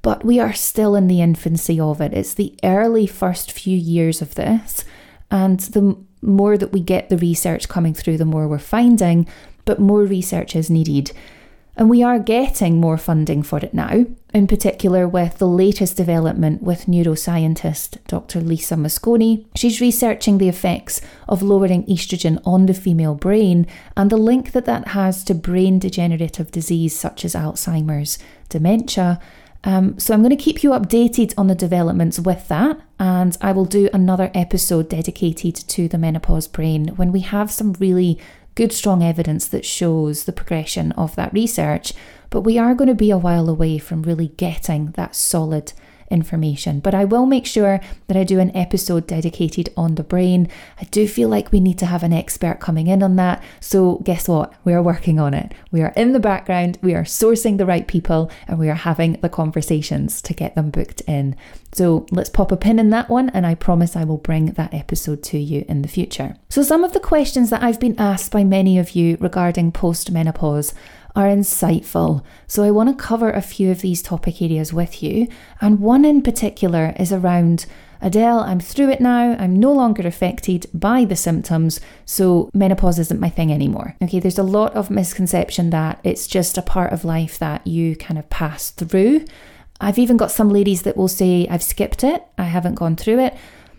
but 0.02 0.24
we 0.24 0.40
are 0.40 0.54
still 0.54 0.96
in 0.96 1.08
the 1.08 1.22
infancy 1.22 1.80
of 1.80 2.00
it. 2.00 2.14
It's 2.14 2.36
the 2.36 2.56
early 2.64 3.08
first 3.08 3.52
few 3.52 3.76
years 3.76 4.22
of 4.22 4.36
this, 4.36 4.86
and 5.32 5.60
the 5.60 5.98
more 6.22 6.58
that 6.58 6.72
we 6.72 6.82
get 6.82 7.10
the 7.10 7.18
research 7.18 7.68
coming 7.68 7.94
through, 7.94 8.18
the 8.18 8.26
more 8.26 8.48
we're 8.48 8.60
finding, 8.60 9.28
but 9.66 9.80
more 9.80 10.02
research 10.02 10.56
is 10.56 10.70
needed. 10.70 11.12
And 11.78 11.92
we 11.92 12.02
are 12.02 12.18
getting 12.18 12.80
more 12.80 12.98
funding 12.98 13.44
for 13.44 13.60
it 13.60 13.72
now, 13.72 14.08
in 14.34 14.48
particular 14.48 15.08
with 15.08 15.38
the 15.38 15.48
latest 15.48 15.96
development 15.96 16.64
with 16.64 16.88
neuroscientist 16.88 18.00
Dr. 18.08 18.42
Lisa 18.42 18.74
Mosconi. 18.74 19.46
She's 19.56 19.80
researching 19.80 20.40
the 20.40 20.50
effects 20.50 21.02
of 21.30 21.44
lowering 21.44 21.86
estrogen 21.86 22.42
on 22.46 22.66
the 22.66 22.74
female 22.74 23.14
brain 23.14 23.68
and 23.96 24.10
the 24.10 24.18
link 24.18 24.54
that 24.54 24.66
that 24.66 24.90
has 24.90 25.24
to 25.26 25.36
brain 25.36 25.78
degenerative 25.78 26.50
disease 26.50 26.98
such 26.98 27.24
as 27.24 27.36
Alzheimer's, 27.36 28.18
dementia. 28.50 29.20
Um, 29.64 30.00
so 30.00 30.16
I'm 30.16 30.24
going 30.24 30.36
to 30.36 30.44
keep 30.44 30.64
you 30.64 30.72
updated 30.72 31.36
on 31.38 31.46
the 31.46 31.54
developments 31.54 32.20
with 32.20 32.48
that, 32.48 32.80
and 33.00 33.38
I 33.40 33.52
will 33.52 33.66
do 33.66 33.88
another 33.94 34.32
episode 34.34 34.90
dedicated 34.90 35.56
to 35.56 35.88
the 35.88 35.98
menopause 36.00 36.48
brain 36.48 36.88
when 36.96 37.12
we 37.12 37.20
have 37.20 37.52
some 37.52 37.74
really 37.74 38.20
good, 38.58 38.74
strong 38.74 39.04
evidence 39.04 39.48
that 39.50 39.64
shows 39.64 40.24
the 40.24 40.34
progression 40.34 40.92
of 40.94 41.16
that 41.16 41.32
research. 41.32 41.94
But 42.32 42.42
we 42.42 42.58
are 42.58 42.74
going 42.74 42.88
to 42.88 42.96
be 42.96 43.12
a 43.12 43.18
while 43.18 43.50
away 43.50 43.78
from 43.78 44.02
really 44.02 44.30
getting 44.30 44.88
that 44.94 45.16
solid 45.16 45.74
information. 46.10 46.80
But 46.80 46.94
I 46.94 47.06
will 47.06 47.26
make 47.26 47.46
sure 47.46 47.80
that 48.08 48.18
I 48.18 48.24
do 48.24 48.40
an 48.40 48.56
episode 48.56 49.08
dedicated 49.08 49.70
on 49.76 49.96
the 49.96 50.04
brain. 50.04 50.50
I 50.80 50.86
do 50.86 51.08
feel 51.08 51.30
like 51.30 51.52
we 51.52 51.60
need 51.60 51.78
to 51.80 51.86
have 51.86 52.04
an 52.04 52.14
expert 52.14 52.60
coming 52.60 52.88
in 52.88 53.04
on 53.04 53.16
that. 53.18 53.44
So, 53.60 53.98
guess 54.04 54.28
what? 54.28 54.54
We 54.64 54.74
are 54.74 54.82
working 54.82 55.20
on 55.20 55.34
it. 55.34 55.54
We 55.72 55.82
are 55.82 55.94
in 55.96 56.14
the 56.14 56.20
background, 56.20 56.78
we 56.82 56.94
are 56.94 57.04
sourcing 57.04 57.58
the 57.58 57.66
right 57.66 57.88
people, 57.88 58.32
and 58.48 58.58
we 58.58 58.70
are 58.70 58.76
having 58.76 59.14
the 59.14 59.30
conversations 59.30 60.22
to 60.24 60.34
get 60.34 60.56
them 60.56 60.70
booked 60.70 61.02
in. 61.02 61.36
So, 61.74 62.06
let's 62.12 62.30
pop 62.30 62.52
a 62.52 62.58
pin 62.58 62.80
in 62.80 62.90
that 62.92 63.10
one, 63.10 63.30
and 63.30 63.46
I 63.46 63.56
promise 63.56 63.96
I 63.96 64.04
will 64.04 64.18
bring 64.18 64.48
that 64.54 64.74
episode 64.74 65.24
to 65.24 65.38
you 65.38 65.66
in 65.68 65.82
the 65.82 65.88
future. 65.88 66.36
So, 66.50 66.64
some 66.64 66.84
of 66.84 66.94
the 66.94 67.00
questions 67.00 67.50
that 67.50 67.64
I've 67.64 67.80
been 67.80 68.00
asked 68.00 68.32
by 68.32 68.44
many 68.44 68.78
of 68.80 68.92
you 68.92 69.18
regarding 69.20 69.72
postmenopause 69.72 70.74
are 71.18 71.26
insightful. 71.26 72.24
So 72.46 72.62
I 72.62 72.70
want 72.70 72.90
to 72.90 73.04
cover 73.04 73.32
a 73.32 73.42
few 73.42 73.72
of 73.72 73.82
these 73.82 74.04
topic 74.04 74.40
areas 74.40 74.72
with 74.72 75.02
you. 75.02 75.28
And 75.60 75.80
one 75.80 76.06
in 76.06 76.22
particular 76.22 76.94
is 77.00 77.12
around 77.12 77.66
Adele, 78.00 78.42
I'm 78.42 78.60
through 78.60 78.92
it 78.92 79.02
now. 79.02 79.36
I'm 79.40 79.60
no 79.60 79.74
longer 79.74 80.06
affected 80.08 80.68
by 80.76 81.06
the 81.06 81.16
symptoms, 81.16 81.80
so 82.06 82.52
menopause 82.54 83.00
isn't 83.00 83.20
my 83.20 83.32
thing 83.32 83.52
anymore. 83.52 83.96
Okay, 84.04 84.20
there's 84.20 84.38
a 84.38 84.44
lot 84.44 84.76
of 84.76 84.92
misconception 84.92 85.72
that 85.72 86.00
it's 86.04 86.28
just 86.28 86.60
a 86.60 86.62
part 86.62 86.94
of 86.94 87.04
life 87.04 87.40
that 87.40 87.66
you 87.66 87.96
kind 87.96 88.20
of 88.20 88.30
pass 88.30 88.70
through. 88.70 89.26
I've 89.82 89.98
even 89.98 90.16
got 90.16 90.30
some 90.30 90.50
ladies 90.50 90.84
that 90.84 90.96
will 90.96 91.08
say, 91.08 91.48
I've 91.50 91.64
skipped 91.64 92.04
it, 92.04 92.24
I 92.38 92.44
haven't 92.44 92.76
gone 92.76 92.96
through 92.96 93.20
it. 93.22 93.36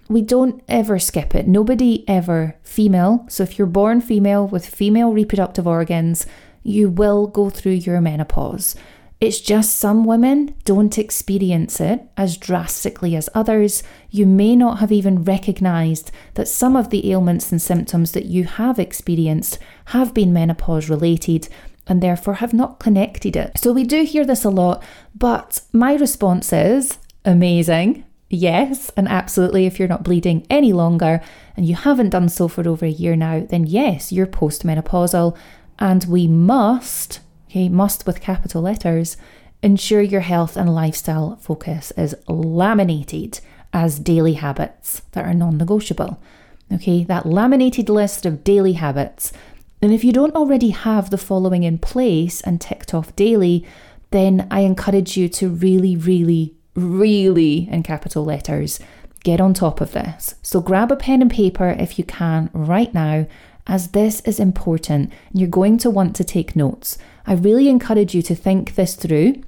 We 0.09 0.23
don't 0.23 0.65
ever 0.69 0.99
skip 0.99 1.37
it. 1.37 1.47
Nobody 1.47 2.05
ever, 2.09 2.57
female. 2.65 3.25
So 3.29 3.45
if 3.45 3.59
you're 3.59 3.69
born 3.69 4.01
female 4.01 4.49
with 4.49 4.67
female 4.67 5.13
reproductive 5.13 5.67
organs, 5.69 6.27
you 6.63 6.89
will 6.89 7.27
go 7.27 7.51
through 7.51 7.73
your 7.73 8.01
menopause. 8.01 8.75
It's 9.21 9.41
just 9.41 9.77
some 9.77 10.05
women 10.05 10.55
don't 10.65 10.97
experience 10.97 11.81
it 11.81 12.03
as 12.17 12.37
drastically 12.37 13.17
as 13.17 13.29
others. 13.35 13.83
You 14.11 14.27
may 14.27 14.55
not 14.55 14.79
have 14.79 14.93
even 14.93 15.25
recognized 15.25 16.13
that 16.35 16.47
some 16.47 16.77
of 16.77 16.91
the 16.91 17.11
ailments 17.11 17.51
and 17.51 17.61
symptoms 17.61 18.13
that 18.13 18.27
you 18.27 18.45
have 18.45 18.79
experienced 18.79 19.59
have 19.87 20.15
been 20.15 20.33
menopause 20.33 20.89
related 20.89 21.49
and 21.89 22.01
therefore 22.01 22.35
have 22.35 22.53
not 22.53 22.79
connected 22.79 23.35
it. 23.35 23.59
So 23.59 23.73
we 23.73 23.83
do 23.83 24.05
hear 24.05 24.25
this 24.25 24.45
a 24.45 24.51
lot, 24.51 24.85
but 25.17 25.63
my 25.73 25.95
response 25.95 26.53
is 26.53 26.99
amazing. 27.25 28.05
Yes, 28.31 28.91
and 28.91 29.09
absolutely, 29.09 29.65
if 29.65 29.79
you're 29.79 29.89
not 29.89 30.03
bleeding 30.05 30.47
any 30.51 30.73
longer 30.73 31.23
and 31.57 31.67
you 31.67 31.75
haven't 31.75 32.11
done 32.11 32.29
so 32.29 32.47
for 32.47 32.69
over 32.69 32.85
a 32.85 32.91
year 32.91 33.17
now, 33.17 33.41
then 33.41 33.67
yes, 33.67 34.13
you're 34.13 34.27
postmenopausal 34.27 35.37
and 35.79 36.05
we 36.05 36.27
must, 36.27 37.21
okay, 37.49 37.69
must 37.69 38.07
with 38.07 38.21
capital 38.21 38.63
letters, 38.63 39.17
ensure 39.63 40.03
your 40.03 40.21
health 40.21 40.57
and 40.57 40.75
lifestyle 40.75 41.37
focus 41.37 41.93
is 41.97 42.15
laminated 42.27 43.41
as 43.73 43.99
daily 43.99 44.35
habits 44.35 45.03
that 45.13 45.25
are 45.25 45.35
non 45.35 45.59
negotiable. 45.59 46.21
Okay, 46.73 47.05
that 47.05 47.27
laminated 47.27 47.89
list 47.89 48.27
of 48.27 48.45
daily 48.45 48.75
habits. 48.75 49.33
And 49.81 49.93
if 49.93 50.05
you 50.05 50.13
don't 50.13 50.35
already 50.35 50.71
have 50.71 51.11
the 51.11 51.19
following 51.19 51.63
in 51.63 51.79
place 51.79 52.41
and 52.41 52.61
ticked 52.61 52.93
off 52.93 53.15
daily, 53.17 53.65
then 54.11 54.47
I 54.51 54.61
encourage 54.61 55.17
you 55.17 55.29
to 55.31 55.49
really, 55.49 55.97
really, 55.97 56.55
really, 56.75 57.69
in 57.71 57.83
capital 57.83 58.25
letters, 58.25 58.81
get 59.25 59.41
on 59.41 59.55
top 59.55 59.81
of 59.81 59.93
this. 59.93 60.35
So 60.43 60.61
grab 60.61 60.91
a 60.91 60.97
pen 60.97 61.23
and 61.23 61.31
paper 61.31 61.69
if 61.71 61.99
you 61.99 62.05
can 62.05 62.51
right 62.53 62.93
now 62.93 63.27
as 63.69 63.89
this 63.89 64.21
is 64.21 64.41
important 64.41 65.13
and 65.31 65.41
you're 65.41 65.49
going 65.49 65.79
to 65.79 65.91
want 65.91 66.17
to 66.17 66.25
take 66.25 66.57
notes. 66.57 66.99
I 67.27 67.35
really 67.35 67.69
encourage 67.69 68.15
you 68.15 68.23
to 68.23 68.35
think 68.35 68.75
this 68.75 68.95
through 68.95 69.43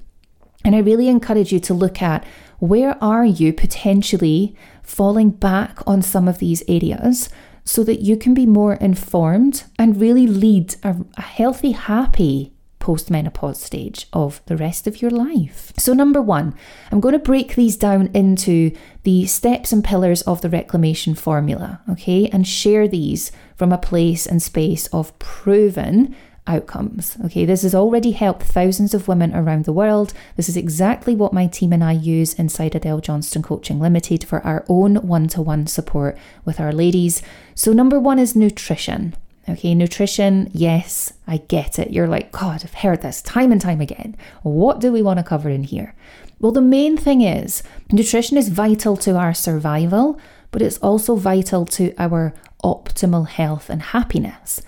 and 0.63 0.75
I 0.75 0.79
really 0.79 1.07
encourage 1.07 1.51
you 1.51 1.59
to 1.61 1.73
look 1.73 2.01
at 2.01 2.23
where 2.59 3.03
are 3.03 3.25
you 3.25 3.51
potentially 3.51 4.55
falling 4.83 5.31
back 5.31 5.79
on 5.87 6.01
some 6.01 6.27
of 6.27 6.37
these 6.37 6.63
areas 6.67 7.29
so 7.63 7.83
that 7.83 8.01
you 8.01 8.15
can 8.15 8.33
be 8.33 8.45
more 8.45 8.75
informed 8.75 9.63
and 9.79 9.99
really 9.99 10.27
lead 10.27 10.75
a, 10.83 10.95
a 11.17 11.21
healthy, 11.21 11.71
happy 11.71 12.53
postmenopause 12.81 13.57
stage 13.57 14.07
of 14.11 14.41
the 14.47 14.57
rest 14.57 14.87
of 14.87 15.01
your 15.01 15.11
life. 15.11 15.71
So, 15.77 15.93
number 15.93 16.21
one, 16.21 16.53
I'm 16.91 16.99
going 16.99 17.13
to 17.13 17.19
break 17.19 17.55
these 17.55 17.77
down 17.77 18.09
into 18.13 18.75
the 19.03 19.25
steps 19.25 19.71
and 19.71 19.83
pillars 19.83 20.21
of 20.23 20.41
the 20.41 20.49
reclamation 20.49 21.15
formula, 21.15 21.81
okay, 21.89 22.27
and 22.27 22.47
share 22.47 22.87
these 22.87 23.31
from 23.55 23.71
a 23.71 23.77
place 23.77 24.25
and 24.25 24.41
space 24.41 24.87
of 24.87 25.17
proven 25.19 26.15
outcomes. 26.47 27.17
Okay, 27.25 27.45
this 27.45 27.61
has 27.61 27.75
already 27.75 28.11
helped 28.11 28.43
thousands 28.43 28.93
of 28.93 29.07
women 29.07 29.33
around 29.33 29.65
the 29.65 29.73
world. 29.73 30.13
This 30.35 30.49
is 30.49 30.57
exactly 30.57 31.15
what 31.15 31.33
my 31.33 31.47
team 31.47 31.71
and 31.71 31.83
I 31.83 31.93
use 31.93 32.33
inside 32.33 32.75
Adele 32.75 32.99
Johnston 32.99 33.43
Coaching 33.43 33.79
Limited 33.79 34.23
for 34.23 34.41
our 34.41 34.65
own 34.67 34.95
one 34.95 35.27
to 35.29 35.41
one 35.41 35.67
support 35.67 36.17
with 36.43 36.59
our 36.59 36.73
ladies. 36.73 37.21
So, 37.55 37.73
number 37.73 37.99
one 37.99 38.19
is 38.19 38.35
nutrition. 38.35 39.15
Okay, 39.49 39.73
nutrition, 39.73 40.49
yes, 40.53 41.13
I 41.25 41.37
get 41.37 41.79
it. 41.79 41.91
You're 41.91 42.07
like, 42.07 42.31
God, 42.31 42.61
I've 42.63 42.75
heard 42.75 43.01
this 43.01 43.21
time 43.21 43.51
and 43.51 43.59
time 43.59 43.81
again. 43.81 44.15
What 44.43 44.79
do 44.79 44.91
we 44.91 45.01
want 45.01 45.17
to 45.17 45.23
cover 45.23 45.49
in 45.49 45.63
here? 45.63 45.95
Well, 46.39 46.51
the 46.51 46.61
main 46.61 46.95
thing 46.95 47.21
is 47.21 47.63
nutrition 47.91 48.37
is 48.37 48.49
vital 48.49 48.97
to 48.97 49.15
our 49.15 49.33
survival, 49.33 50.19
but 50.51 50.61
it's 50.61 50.77
also 50.77 51.15
vital 51.15 51.65
to 51.65 51.93
our 51.97 52.33
optimal 52.63 53.27
health 53.27 53.69
and 53.69 53.81
happiness. 53.81 54.61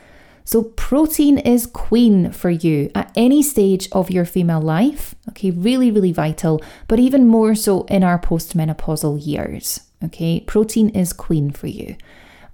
So, 0.46 0.63
protein 0.63 1.38
is 1.38 1.65
queen 1.65 2.32
for 2.32 2.50
you 2.50 2.92
at 2.94 3.12
any 3.15 3.42
stage 3.42 3.88
of 3.92 4.12
your 4.12 4.25
female 4.25 4.62
life. 4.62 5.15
Okay, 5.30 5.51
really, 5.51 5.89
really 5.89 6.12
vital, 6.12 6.62
but 6.88 7.00
even 7.00 7.27
more 7.27 7.56
so 7.56 7.84
in 7.84 8.03
our 8.03 8.20
postmenopausal 8.20 9.25
years. 9.25 9.82
Okay, 10.03 10.42
protein 10.42 10.89
is 10.89 11.13
queen 11.13 11.50
for 11.51 11.68
you. 11.68 11.96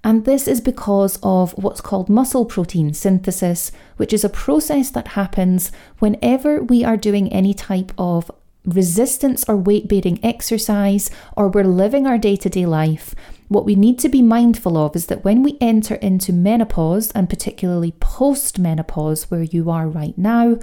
And 0.04 0.26
this 0.26 0.48
is 0.48 0.62
because 0.62 1.20
of 1.22 1.52
what's 1.54 1.82
called 1.82 2.10
muscle 2.10 2.46
protein 2.46 2.94
synthesis, 2.94 3.72
which 3.98 4.14
is 4.14 4.24
a 4.24 4.30
process 4.30 4.92
that 4.92 5.10
happens 5.10 5.72
whenever 6.00 6.62
we 6.62 6.84
are 6.84 6.98
doing 6.98 7.32
any 7.34 7.54
type 7.54 7.92
of 7.98 8.32
resistance 8.66 9.44
or 9.48 9.56
weight 9.58 9.88
bearing 9.88 10.20
exercise 10.24 11.10
or 11.36 11.48
we're 11.48 11.64
living 11.64 12.06
our 12.06 12.18
day 12.18 12.36
to 12.38 12.50
day 12.50 12.66
life. 12.66 13.16
What 13.48 13.66
we 13.66 13.76
need 13.76 14.00
to 14.00 14.10
be 14.10 14.22
mindful 14.22 14.78
of 14.78 14.96
is 14.96 15.08
that 15.08 15.24
when 15.24 15.44
we 15.44 15.58
enter 15.60 15.96
into 15.96 16.32
menopause, 16.32 17.12
and 17.12 17.30
particularly 17.30 17.94
post 18.00 18.60
menopause, 18.60 19.32
where 19.32 19.44
you 19.44 19.70
are 19.70 19.88
right 19.88 20.18
now, 20.18 20.60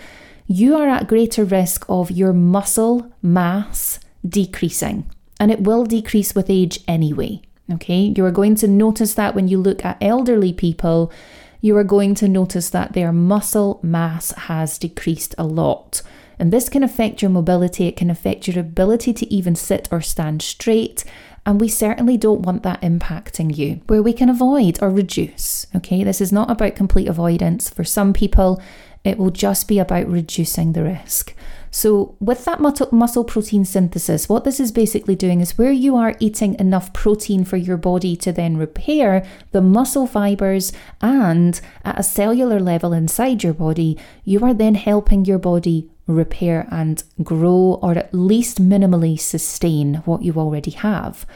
you 0.47 0.77
are 0.77 0.89
at 0.89 1.09
greater 1.09 1.45
risk 1.45 1.85
of 1.89 2.11
your 2.11 2.33
muscle 2.33 3.13
mass 3.23 3.99
decreasing. 4.27 5.11
and 5.39 5.51
it 5.51 5.61
will 5.61 5.85
decrease 5.85 6.35
with 6.35 6.49
age 6.49 6.81
anyway. 6.89 7.43
Okay, 7.73 8.13
you 8.17 8.25
are 8.25 8.31
going 8.31 8.55
to 8.57 8.69
notice 8.69 9.15
that 9.15 9.35
when 9.35 9.49
you 9.49 9.59
look 9.59 9.85
at 9.85 9.99
elderly 10.01 10.53
people, 10.53 11.13
you 11.61 11.77
are 11.77 11.85
going 11.85 12.15
to 12.15 12.29
notice 12.29 12.71
that 12.71 12.93
their 12.93 13.13
muscle 13.13 13.81
mass 13.83 14.31
has 14.33 14.79
decreased 14.79 15.35
a 15.37 15.45
lot. 15.45 16.03
And 16.39 16.53
this 16.53 16.69
can 16.69 16.85
affect 16.85 17.23
your 17.23 17.31
mobility, 17.31 17.87
it 17.87 17.97
can 17.97 18.11
affect 18.11 18.47
your 18.47 18.61
ability 18.61 19.13
to 19.15 19.35
even 19.35 19.57
sit 19.57 19.89
or 19.91 20.01
stand 20.01 20.43
straight. 20.43 21.05
And 21.45 21.61
we 21.61 21.69
certainly 21.69 22.17
don't 22.17 22.43
want 22.43 22.63
that 22.65 22.83
impacting 22.83 23.57
you. 23.57 23.81
Where 23.87 24.03
we 24.03 24.13
can 24.13 24.29
avoid 24.29 24.81
or 24.83 24.91
reduce, 24.91 25.67
okay? 25.75 26.05
This 26.05 26.21
is 26.21 26.33
not 26.33 26.51
about 26.51 26.77
complete 26.77 27.09
avoidance. 27.09 27.71
For 27.71 27.85
some 27.85 28.13
people, 28.13 28.61
it 29.05 29.17
will 29.17 29.31
just 29.31 29.67
be 29.67 29.79
about 29.79 30.09
reducing 30.09 30.73
the 30.73 30.83
risk. 30.83 31.35
So, 31.77 32.17
with 32.21 32.47
that 32.47 32.59
muscle 32.91 33.25
protein 33.25 33.67
synthesis, 33.67 34.31
what 34.31 34.45
this 34.45 34.59
is 34.61 34.73
basically 34.73 35.15
doing 35.15 35.43
is 35.43 35.59
where 35.59 35.73
you 35.73 35.95
are 35.95 36.17
eating 36.19 36.59
enough 36.59 36.95
protein 36.95 37.45
for 37.45 37.59
your 37.59 37.77
body 37.77 38.17
to 38.17 38.33
then 38.33 38.57
repair 38.57 39.27
the 39.53 39.61
muscle 39.61 40.07
fibers, 40.07 40.73
and 41.03 41.61
at 41.85 42.01
a 42.01 42.03
cellular 42.03 42.61
level 42.61 42.95
inside 42.95 43.43
your 43.43 43.53
body, 43.53 43.99
you 44.25 44.43
are 44.43 44.55
then 44.55 44.75
helping 44.75 45.27
your 45.27 45.39
body 45.39 45.91
repair 46.07 46.67
and 46.71 47.05
grow 47.23 47.79
or 47.83 47.93
at 47.93 48.15
least 48.15 48.57
minimally 48.59 49.21
sustain 49.21 49.97
what 50.07 50.23
you 50.23 50.33
already 50.33 50.71
have. 50.71 51.27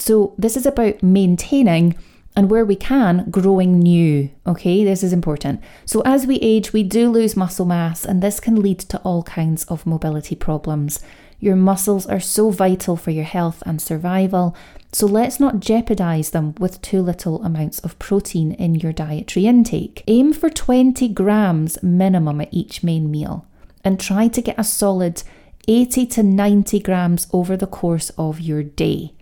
So, 0.00 0.34
this 0.36 0.56
is 0.56 0.66
about 0.66 1.00
maintaining 1.00 1.96
and 2.36 2.50
where 2.50 2.66
we 2.66 2.76
can, 2.76 3.30
growing 3.30 3.78
new. 3.78 4.30
Okay, 4.46 4.84
this 4.84 5.02
is 5.02 5.14
important. 5.14 5.60
So, 5.86 6.02
as 6.02 6.26
we 6.26 6.36
age, 6.36 6.74
we 6.74 6.82
do 6.82 7.10
lose 7.10 7.34
muscle 7.34 7.64
mass, 7.64 8.04
and 8.04 8.22
this 8.22 8.38
can 8.38 8.60
lead 8.60 8.78
to 8.80 8.98
all 8.98 9.22
kinds 9.22 9.64
of 9.64 9.86
mobility 9.86 10.36
problems. 10.36 11.00
Your 11.40 11.56
muscles 11.56 12.06
are 12.06 12.20
so 12.20 12.50
vital 12.50 12.96
for 12.96 13.10
your 13.10 13.24
health 13.24 13.62
and 13.64 13.80
survival, 13.80 14.54
so 14.92 15.06
let's 15.06 15.40
not 15.40 15.60
jeopardize 15.60 16.30
them 16.30 16.54
with 16.58 16.80
too 16.82 17.00
little 17.02 17.42
amounts 17.42 17.78
of 17.80 17.98
protein 17.98 18.52
in 18.52 18.74
your 18.74 18.92
dietary 18.92 19.46
intake. 19.46 20.04
Aim 20.06 20.32
for 20.32 20.50
20 20.50 21.08
grams 21.08 21.82
minimum 21.82 22.42
at 22.42 22.52
each 22.52 22.82
main 22.82 23.10
meal, 23.10 23.46
and 23.82 23.98
try 23.98 24.28
to 24.28 24.42
get 24.42 24.58
a 24.58 24.64
solid 24.64 25.22
80 25.68 26.06
to 26.06 26.22
90 26.22 26.80
grams 26.80 27.26
over 27.32 27.56
the 27.56 27.66
course 27.66 28.10
of 28.10 28.40
your 28.40 28.62
day. 28.62 29.12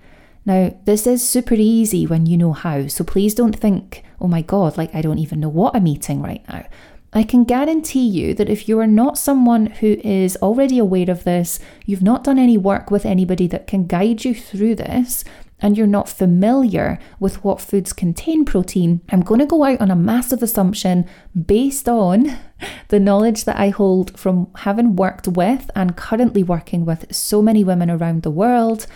Now, 0.47 0.79
this 0.85 1.07
is 1.07 1.27
super 1.27 1.55
easy 1.55 2.07
when 2.07 2.27
you 2.27 2.37
know 2.37 2.53
how, 2.53 2.87
so 2.87 3.03
please 3.03 3.35
don't 3.35 3.57
think, 3.57 4.05
oh 4.21 4.29
my 4.29 4.43
god, 4.43 4.77
like 4.77 4.95
I 4.95 5.01
don't 5.01 5.19
even 5.19 5.41
know 5.41 5.49
what 5.49 5.75
I'm 5.75 5.87
eating 5.87 6.21
right 6.21 6.47
now. 6.49 6.67
I 7.15 7.23
can 7.23 7.45
guarantee 7.45 8.07
you 8.07 8.35
that 8.35 8.49
if 8.49 8.69
you 8.69 8.79
are 8.81 8.89
not 8.89 9.17
someone 9.17 9.67
who 9.67 9.97
is 10.03 10.37
already 10.39 10.79
aware 10.79 11.09
of 11.09 11.25
this, 11.25 11.61
you've 11.87 12.03
not 12.03 12.25
done 12.25 12.39
any 12.39 12.59
work 12.59 12.91
with 12.91 13.07
anybody 13.07 13.47
that 13.47 13.69
can 13.69 13.87
guide 13.87 14.25
you 14.25 14.35
through 14.35 14.75
this, 14.75 15.25
and 15.61 15.79
you're 15.79 15.87
not 15.87 16.09
familiar 16.09 16.99
with 17.19 17.43
what 17.45 17.61
foods 17.61 17.93
contain 17.93 18.45
protein, 18.45 19.01
I'm 19.11 19.23
going 19.23 19.41
to 19.41 19.47
go 19.47 19.65
out 19.65 19.81
on 19.81 19.91
a 19.91 19.97
massive 19.97 20.43
assumption 20.43 21.09
based 21.47 21.89
on 21.89 22.37
the 22.89 23.01
knowledge 23.01 23.45
that 23.45 23.57
I 23.59 23.71
hold 23.71 24.19
from 24.19 24.49
having 24.57 24.97
worked 24.97 25.29
with 25.29 25.71
and 25.75 25.97
currently 25.97 26.43
working 26.43 26.85
with 26.85 27.15
so 27.15 27.41
many 27.41 27.65
women 27.65 27.91
around 27.91 28.25
the 28.25 28.31
world 28.31 28.87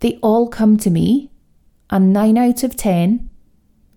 they 0.00 0.18
all 0.22 0.48
come 0.48 0.76
to 0.78 0.90
me, 0.90 1.30
and 1.90 2.12
9 2.12 2.36
out 2.36 2.62
of 2.62 2.76
10 2.76 3.30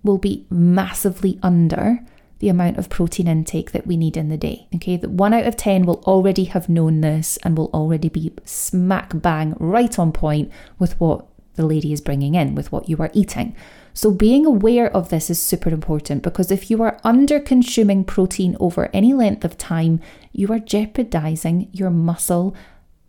will 0.04 0.18
be 0.18 0.46
massively 0.50 1.40
under 1.44 2.00
the 2.40 2.50
amount 2.50 2.78
of 2.78 2.90
protein 2.90 3.28
intake 3.28 3.72
that 3.72 3.86
we 3.86 3.96
need 3.96 4.18
in 4.18 4.30
the 4.30 4.38
day. 4.38 4.68
Okay, 4.76 4.98
that 4.98 5.12
1 5.12 5.34
out 5.34 5.46
of 5.46 5.56
10 5.56 5.86
will 5.86 6.02
already 6.08 6.46
have 6.46 6.70
known 6.70 7.02
this 7.02 7.38
and 7.44 7.56
will 7.56 7.70
already 7.74 8.10
be 8.10 8.34
smack 8.46 9.12
bang 9.22 9.56
right 9.60 10.00
on 10.00 10.12
point 10.12 10.52
with 10.80 11.00
what 11.00 11.28
the 11.56 11.66
lady 11.66 11.94
is 11.94 12.02
bringing 12.02 12.34
in, 12.34 12.56
with 12.56 12.72
what 12.72 12.90
you 12.90 12.98
are 12.98 13.12
eating. 13.14 13.56
So, 13.94 14.10
being 14.10 14.46
aware 14.46 14.90
of 14.96 15.10
this 15.10 15.30
is 15.30 15.40
super 15.40 15.70
important 15.70 16.24
because 16.24 16.50
if 16.50 16.72
you 16.72 16.82
are 16.82 17.00
under 17.04 17.40
consuming 17.40 18.06
protein 18.06 18.56
over 18.60 18.90
any 18.94 19.14
length 19.14 19.44
of 19.44 19.58
time, 19.58 20.00
you 20.32 20.52
are 20.52 20.60
jeopardizing 20.60 21.70
your 21.74 21.90
muscle 21.90 22.56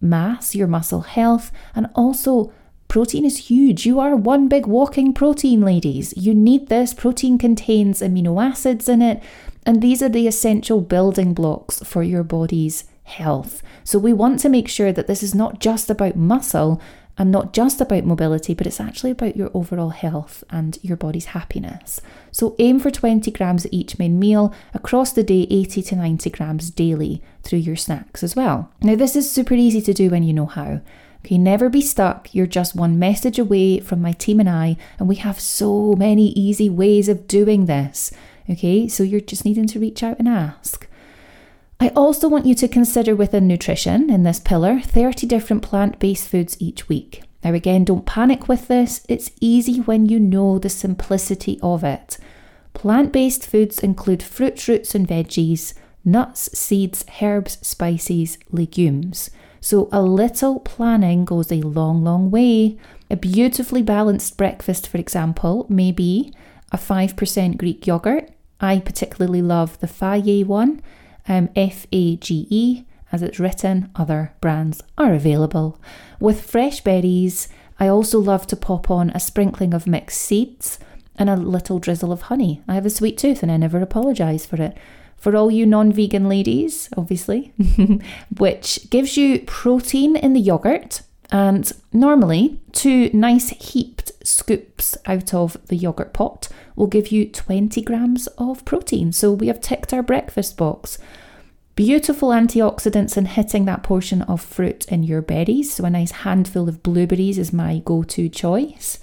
mass, 0.01 0.55
your 0.55 0.67
muscle 0.67 1.03
health, 1.03 1.53
and 1.75 1.89
also 1.95 2.53
Protein 2.93 3.25
is 3.25 3.49
huge. 3.49 3.87
You 3.87 4.01
are 4.01 4.15
one 4.15 4.49
big 4.49 4.67
walking 4.67 5.15
protein, 5.15 5.63
ladies. 5.63 6.13
You 6.15 6.35
need 6.35 6.69
this. 6.69 6.93
Protein 6.93 7.39
contains 7.39 8.03
amino 8.03 8.39
acids 8.39 8.87
in 8.87 9.01
it, 9.01 9.23
and 9.65 9.81
these 9.81 10.03
are 10.03 10.11
the 10.11 10.29
essential 10.29 10.83
building 10.83 11.33
blocks 11.33 11.83
for 11.85 12.03
your 12.03 12.23
body's 12.23 12.85
health. 13.05 13.63
So, 13.83 13.99
we 13.99 14.13
want 14.13 14.41
to 14.41 14.51
make 14.51 14.69
sure 14.69 14.93
that 14.93 15.07
this 15.07 15.23
is 15.23 15.35
not 15.35 15.59
just 15.59 15.89
about 15.89 16.17
muscle 16.17 16.83
and 17.17 17.31
not 17.31 17.55
just 17.55 17.81
about 17.81 18.05
mobility, 18.05 18.53
but 18.53 18.67
it's 18.67 18.79
actually 18.79 19.13
about 19.13 19.39
your 19.39 19.51
overall 19.55 19.89
health 19.89 20.45
and 20.51 20.79
your 20.83 20.99
body's 20.99 21.33
happiness. 21.33 22.03
So, 22.31 22.55
aim 22.59 22.79
for 22.79 22.91
20 22.91 23.31
grams 23.31 23.65
at 23.65 23.73
each 23.73 23.99
main 23.99 24.19
meal, 24.19 24.53
across 24.75 25.13
the 25.13 25.23
day, 25.23 25.47
80 25.49 25.81
to 25.85 25.97
90 25.97 26.29
grams 26.29 26.69
daily 26.69 27.23
through 27.43 27.61
your 27.61 27.77
snacks 27.77 28.23
as 28.23 28.37
well. 28.37 28.71
Now, 28.83 28.97
this 28.97 29.17
is 29.17 29.31
super 29.31 29.55
easy 29.55 29.81
to 29.81 29.95
do 29.95 30.11
when 30.11 30.25
you 30.25 30.35
know 30.35 30.45
how. 30.45 30.83
Okay, 31.25 31.39
never 31.39 31.69
be 31.69 31.81
stuck. 31.81 32.35
You're 32.35 32.47
just 32.47 32.75
one 32.75 32.99
message 32.99 33.39
away 33.39 33.79
from 33.79 34.03
my 34.03 34.13
team 34.13 34.41
and 34.41 34.49
I, 34.49 34.77
and 34.99 35.09
we 35.09 35.17
have 35.17 35.39
so 35.39 35.95
many 35.95 36.31
easy 36.31 36.69
ways 36.69 37.09
of 37.09 37.29
doing 37.29 37.67
this. 37.67 38.13
Okay, 38.51 38.89
so 38.89 39.05
you're 39.05 39.21
just 39.21 39.45
needing 39.45 39.69
to 39.69 39.79
reach 39.79 40.03
out 40.03 40.19
and 40.19 40.27
ask. 40.27 40.89
I 41.79 41.89
also 41.91 42.29
want 42.29 42.47
you 42.47 42.55
to 42.57 42.69
consider 42.69 43.15
within 43.15 43.47
nutrition 43.47 44.11
in 44.11 44.25
this 44.25 44.41
pillar 44.41 44.81
30 44.81 45.27
different 45.27 45.63
plant 45.63 45.99
based 45.99 46.29
foods 46.29 46.57
each 46.61 46.89
week. 46.89 47.23
Now, 47.45 47.55
again, 47.55 47.85
don't 47.85 48.07
panic 48.07 48.49
with 48.49 48.69
this. 48.69 49.05
It's 49.09 49.33
easy 49.41 49.79
when 49.81 50.07
you 50.07 50.21
know 50.21 50.59
the 50.59 50.69
simplicity 50.69 51.59
of 51.63 51.83
it. 51.83 52.19
Plant 52.73 53.13
based 53.13 53.47
foods 53.47 53.79
include 53.81 54.23
fruit, 54.23 54.67
roots, 54.69 54.95
and 54.95 55.07
veggies, 55.07 55.75
nuts, 56.05 56.57
seeds, 56.57 57.05
herbs, 57.21 57.59
spices, 57.67 58.39
legumes. 58.51 59.31
So 59.63 59.89
a 59.93 60.03
little 60.03 60.59
planning 60.59 61.25
goes 61.25 61.53
a 61.53 61.63
long, 61.63 62.03
long 62.03 62.33
way. 62.33 62.77
A 63.09 63.17
beautifully 63.17 63.81
balanced 63.81 64.37
breakfast, 64.37 64.89
for 64.89 64.99
example, 64.99 65.67
may 65.69 65.93
be 65.93 66.35
a 66.73 66.77
5% 66.77 67.59
Greek 67.59 67.87
yogurt. 67.87 68.29
I 68.61 68.81
particularly 68.81 69.41
love 69.41 69.79
the 69.79 69.87
Fage 69.87 70.45
one, 70.47 70.83
um, 71.29 71.49
F 71.55 71.87
A 71.93 72.17
G 72.17 72.49
E, 72.51 72.85
as 73.13 73.23
it's 73.23 73.39
written. 73.39 73.89
Other 73.95 74.33
brands 74.41 74.83
are 74.99 75.15
available. 75.15 75.81
With 76.19 76.43
fresh 76.43 76.81
berries, 76.81 77.47
I 77.79 77.87
also 77.87 78.19
love 78.19 78.49
to 78.49 78.57
pop 78.57 78.91
on 78.91 79.11
a 79.11 79.21
sprinkling 79.21 79.75
of 79.75 79.87
mixed 79.87 80.21
seeds 80.21 80.81
and 81.15 81.31
a 81.31 81.37
little 81.37 81.79
drizzle 81.79 82.11
of 82.11 82.23
honey. 82.23 82.63
I 82.67 82.75
have 82.75 82.87
a 82.87 82.91
sweet 82.91 83.17
tooth 83.17 83.45
and 83.45 83.53
I 83.53 83.59
never 83.59 83.81
apologise 83.81 84.45
for 84.45 84.61
it 84.61 84.77
for 85.23 85.37
all 85.37 85.53
you 85.53 85.65
non 85.65 85.93
vegan 85.93 86.29
ladies, 86.29 86.89
obviously, 86.97 87.53
which 88.39 88.91
gives 88.91 89.17
you 89.17 89.39
protein 89.43 90.17
in 90.17 90.33
the 90.33 90.41
yogurt. 90.41 91.03
And 91.31 91.73
normally, 91.93 92.61
two 92.73 93.09
nice 93.13 93.51
heaped 93.51 94.11
scoops 94.25 94.97
out 95.07 95.33
of 95.33 95.57
the 95.69 95.77
yogurt 95.77 96.13
pot 96.13 96.49
will 96.75 96.89
give 96.89 97.13
you 97.13 97.29
20 97.29 97.81
grams 97.83 98.27
of 98.37 98.65
protein. 98.65 99.13
So 99.13 99.33
we 99.33 99.47
have 99.47 99.61
ticked 99.61 99.95
our 99.95 100.03
breakfast 100.03 100.57
box. 100.57 100.99
Beautiful 101.77 102.31
antioxidants 102.31 103.17
and 103.17 103.29
hitting 103.29 103.65
that 103.67 103.85
portion 103.85 104.23
of 104.23 104.41
fruit 104.41 104.87
in 104.87 105.05
your 105.05 105.23
berries. 105.23 105.73
So, 105.73 105.85
a 105.85 105.91
nice 105.91 106.11
handful 106.11 106.69
of 106.69 106.83
blueberries 106.83 107.39
is 107.39 107.53
my 107.53 107.81
go 107.85 108.03
to 108.03 108.29
choice 108.29 108.99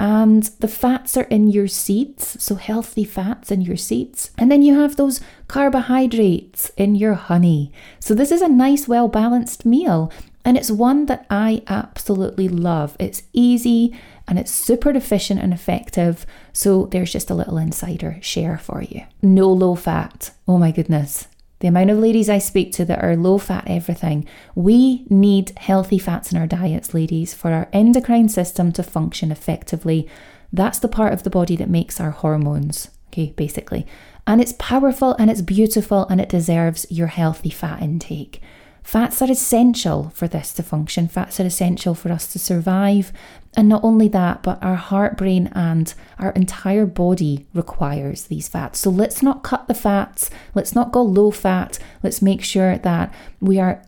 and 0.00 0.44
the 0.60 0.68
fats 0.68 1.14
are 1.18 1.24
in 1.24 1.50
your 1.50 1.68
seeds, 1.68 2.42
so 2.42 2.54
healthy 2.54 3.04
fats 3.04 3.52
in 3.52 3.60
your 3.60 3.76
seeds. 3.76 4.30
And 4.38 4.50
then 4.50 4.62
you 4.62 4.80
have 4.80 4.96
those 4.96 5.20
carbohydrates 5.46 6.70
in 6.78 6.94
your 6.94 7.14
honey. 7.14 7.70
So 8.00 8.14
this 8.14 8.32
is 8.32 8.40
a 8.40 8.48
nice, 8.48 8.88
well 8.88 9.08
balanced 9.08 9.66
meal, 9.66 10.10
and 10.42 10.56
it's 10.56 10.70
one 10.70 11.04
that 11.06 11.26
I 11.28 11.62
absolutely 11.66 12.48
love. 12.48 12.96
It's 12.98 13.24
easy 13.34 13.94
and 14.26 14.38
it's 14.38 14.50
super 14.50 14.90
efficient 14.90 15.40
and 15.40 15.52
effective. 15.52 16.24
So 16.54 16.86
there's 16.86 17.12
just 17.12 17.28
a 17.28 17.34
little 17.34 17.58
insider 17.58 18.18
share 18.22 18.56
for 18.56 18.82
you. 18.82 19.02
No 19.20 19.52
low 19.52 19.74
fat. 19.74 20.30
Oh 20.48 20.56
my 20.56 20.70
goodness 20.70 21.28
the 21.60 21.68
amount 21.68 21.90
of 21.90 21.98
ladies 21.98 22.28
I 22.28 22.38
speak 22.38 22.72
to 22.72 22.84
that 22.86 23.04
are 23.04 23.16
low 23.16 23.38
fat 23.38 23.64
everything, 23.66 24.26
we 24.54 25.04
need 25.08 25.52
healthy 25.58 25.98
fats 25.98 26.32
in 26.32 26.38
our 26.38 26.46
diets, 26.46 26.94
ladies, 26.94 27.32
for 27.34 27.52
our 27.52 27.68
endocrine 27.72 28.28
system 28.28 28.72
to 28.72 28.82
function 28.82 29.30
effectively. 29.30 30.08
That's 30.52 30.78
the 30.78 30.88
part 30.88 31.12
of 31.12 31.22
the 31.22 31.30
body 31.30 31.56
that 31.56 31.68
makes 31.68 32.00
our 32.00 32.10
hormones, 32.10 32.90
okay, 33.08 33.32
basically. 33.36 33.86
And 34.26 34.40
it's 34.40 34.54
powerful 34.58 35.14
and 35.18 35.30
it's 35.30 35.42
beautiful 35.42 36.06
and 36.08 36.20
it 36.20 36.28
deserves 36.28 36.86
your 36.90 37.08
healthy 37.08 37.50
fat 37.50 37.82
intake. 37.82 38.40
Fats 38.82 39.22
are 39.22 39.30
essential 39.30 40.10
for 40.14 40.26
this 40.26 40.52
to 40.54 40.62
function. 40.62 41.08
Fats 41.08 41.38
are 41.38 41.46
essential 41.46 41.94
for 41.94 42.10
us 42.10 42.26
to 42.32 42.38
survive. 42.38 43.12
And 43.56 43.68
not 43.68 43.84
only 43.84 44.08
that, 44.08 44.42
but 44.42 44.62
our 44.62 44.76
heart, 44.76 45.16
brain, 45.16 45.48
and 45.52 45.92
our 46.18 46.30
entire 46.32 46.86
body 46.86 47.46
requires 47.52 48.24
these 48.24 48.48
fats. 48.48 48.78
So 48.80 48.90
let's 48.90 49.22
not 49.22 49.42
cut 49.42 49.68
the 49.68 49.74
fats. 49.74 50.30
Let's 50.54 50.74
not 50.74 50.92
go 50.92 51.02
low 51.02 51.30
fat. 51.30 51.78
Let's 52.02 52.22
make 52.22 52.42
sure 52.42 52.78
that 52.78 53.12
we 53.40 53.58
are 53.58 53.82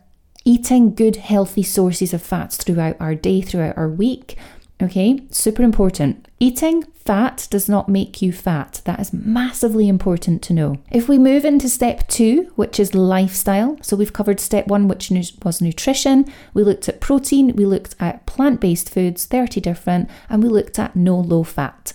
eating 0.45 0.93
good, 0.93 1.15
healthy 1.17 1.63
sources 1.63 2.13
of 2.13 2.21
fats 2.21 2.57
throughout 2.57 2.97
our 2.99 3.15
day, 3.15 3.41
throughout 3.41 3.77
our 3.77 3.89
week. 3.89 4.37
Okay, 4.81 5.21
super 5.29 5.63
important. 5.63 6.27
Eating 6.43 6.83
fat 6.93 7.47
does 7.51 7.69
not 7.69 7.87
make 7.87 8.21
you 8.21 8.33
fat. 8.33 8.81
That 8.83 8.99
is 8.99 9.13
massively 9.13 9.87
important 9.87 10.41
to 10.41 10.53
know. 10.53 10.75
If 10.91 11.07
we 11.07 11.17
move 11.17 11.45
into 11.45 11.69
step 11.69 12.05
two, 12.09 12.51
which 12.57 12.81
is 12.81 12.93
lifestyle, 12.93 13.77
so 13.81 13.95
we've 13.95 14.11
covered 14.11 14.41
step 14.41 14.67
one, 14.67 14.89
which 14.89 15.09
was 15.41 15.61
nutrition, 15.61 16.25
we 16.53 16.65
looked 16.65 16.89
at 16.89 16.99
protein, 16.99 17.55
we 17.55 17.65
looked 17.65 17.95
at 17.97 18.25
plant 18.25 18.59
based 18.59 18.89
foods, 18.89 19.25
30 19.25 19.61
different, 19.61 20.09
and 20.27 20.43
we 20.43 20.49
looked 20.49 20.77
at 20.77 20.97
no 20.97 21.17
low 21.17 21.43
fat. 21.43 21.93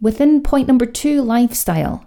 Within 0.00 0.42
point 0.42 0.66
number 0.66 0.84
two, 0.84 1.22
lifestyle, 1.22 2.04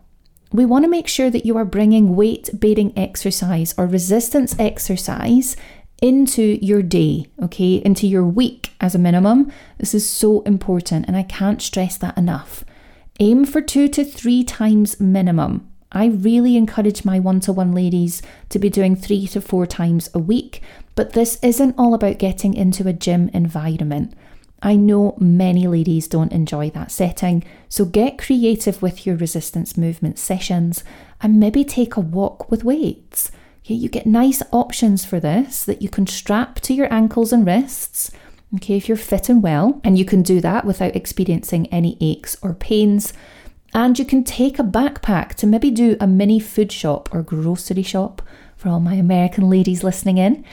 we 0.52 0.66
want 0.66 0.84
to 0.84 0.90
make 0.90 1.08
sure 1.08 1.30
that 1.30 1.46
you 1.46 1.56
are 1.56 1.64
bringing 1.64 2.18
weight 2.18 2.50
bearing 2.52 2.92
exercise 2.98 3.74
or 3.78 3.88
resistance 3.88 4.54
exercise 4.60 5.56
into 6.02 6.58
your 6.66 6.82
day, 6.82 7.28
okay, 7.42 7.76
into 7.76 8.08
your 8.08 8.26
week 8.26 8.72
as 8.82 8.96
a 8.96 9.00
minimum. 9.00 9.52
This 9.78 9.94
is 9.94 10.10
so 10.10 10.42
important, 10.42 11.06
and 11.08 11.16
I 11.16 11.24
can't 11.24 11.62
stress 11.62 11.96
that 11.98 12.18
enough. 12.18 12.66
Aim 13.20 13.46
for 13.46 13.62
two 13.62 13.88
to 13.90 14.04
three 14.04 14.44
times 14.44 15.00
minimum. 15.00 15.68
I 15.92 16.08
really 16.08 16.58
encourage 16.58 17.06
my 17.06 17.20
one 17.20 17.40
to 17.42 17.54
one 17.54 17.74
ladies 17.74 18.22
to 18.50 18.58
be 18.58 18.70
doing 18.70 18.96
three 18.96 19.28
to 19.28 19.42
four 19.42 19.68
times 19.68 20.10
a 20.14 20.20
week, 20.20 20.62
but 20.96 21.14
this 21.14 21.38
isn't 21.44 21.76
all 21.78 21.94
about 21.94 22.18
getting 22.18 22.56
into 22.56 22.88
a 22.88 22.94
gym 22.94 23.30
environment. 23.34 24.14
I 24.64 24.76
know 24.76 25.16
many 25.20 25.68
ladies 25.68 26.08
don't 26.08 26.32
enjoy 26.32 26.70
that 26.72 26.92
setting, 26.92 27.44
so 27.68 27.84
get 27.84 28.18
creative 28.18 28.82
with 28.82 29.06
your 29.06 29.18
resistance 29.18 29.76
movement 29.76 30.18
sessions 30.18 30.84
and 31.20 31.40
maybe 31.40 31.64
take 31.64 31.96
a 31.96 32.02
walk 32.02 32.50
with 32.50 32.64
weights. 32.64 33.32
Okay, 33.72 33.78
you 33.78 33.88
get 33.88 34.06
nice 34.06 34.44
options 34.52 35.06
for 35.06 35.22
this 35.22 35.64
that 35.64 35.82
you 35.82 35.88
can 35.88 36.06
strap 36.06 36.60
to 36.60 36.74
your 36.74 36.92
ankles 36.94 37.32
and 37.32 37.46
wrists. 37.46 38.12
Okay, 38.56 38.76
if 38.76 38.90
you're 38.90 38.98
fit 38.98 39.30
and 39.30 39.42
well, 39.42 39.80
and 39.86 39.98
you 39.98 40.04
can 40.04 40.24
do 40.24 40.42
that 40.42 40.66
without 40.66 40.94
experiencing 40.94 41.68
any 41.68 41.96
aches 42.02 42.36
or 42.42 42.54
pains. 42.54 43.14
And 43.74 43.98
you 43.98 44.04
can 44.04 44.26
take 44.26 44.60
a 44.60 44.64
backpack 44.64 45.36
to 45.36 45.48
maybe 45.48 45.72
do 45.72 45.96
a 46.02 46.06
mini 46.06 46.38
food 46.38 46.70
shop 46.70 47.08
or 47.14 47.22
grocery 47.22 47.82
shop 47.82 48.22
for 48.58 48.68
all 48.68 48.82
my 48.82 48.96
American 48.96 49.50
ladies 49.50 49.86
listening 49.86 50.18
in. 50.18 50.44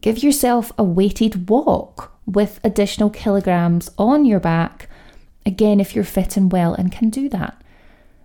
Give 0.00 0.22
yourself 0.22 0.72
a 0.78 0.82
weighted 0.82 1.50
walk 1.50 2.10
with 2.24 2.58
additional 2.64 3.10
kilograms 3.10 3.90
on 3.98 4.24
your 4.24 4.40
back. 4.40 4.88
Again, 5.44 5.78
if 5.78 5.94
you're 5.94 6.04
fit 6.04 6.38
and 6.38 6.50
well 6.50 6.72
and 6.72 6.90
can 6.90 7.10
do 7.10 7.28
that. 7.28 7.61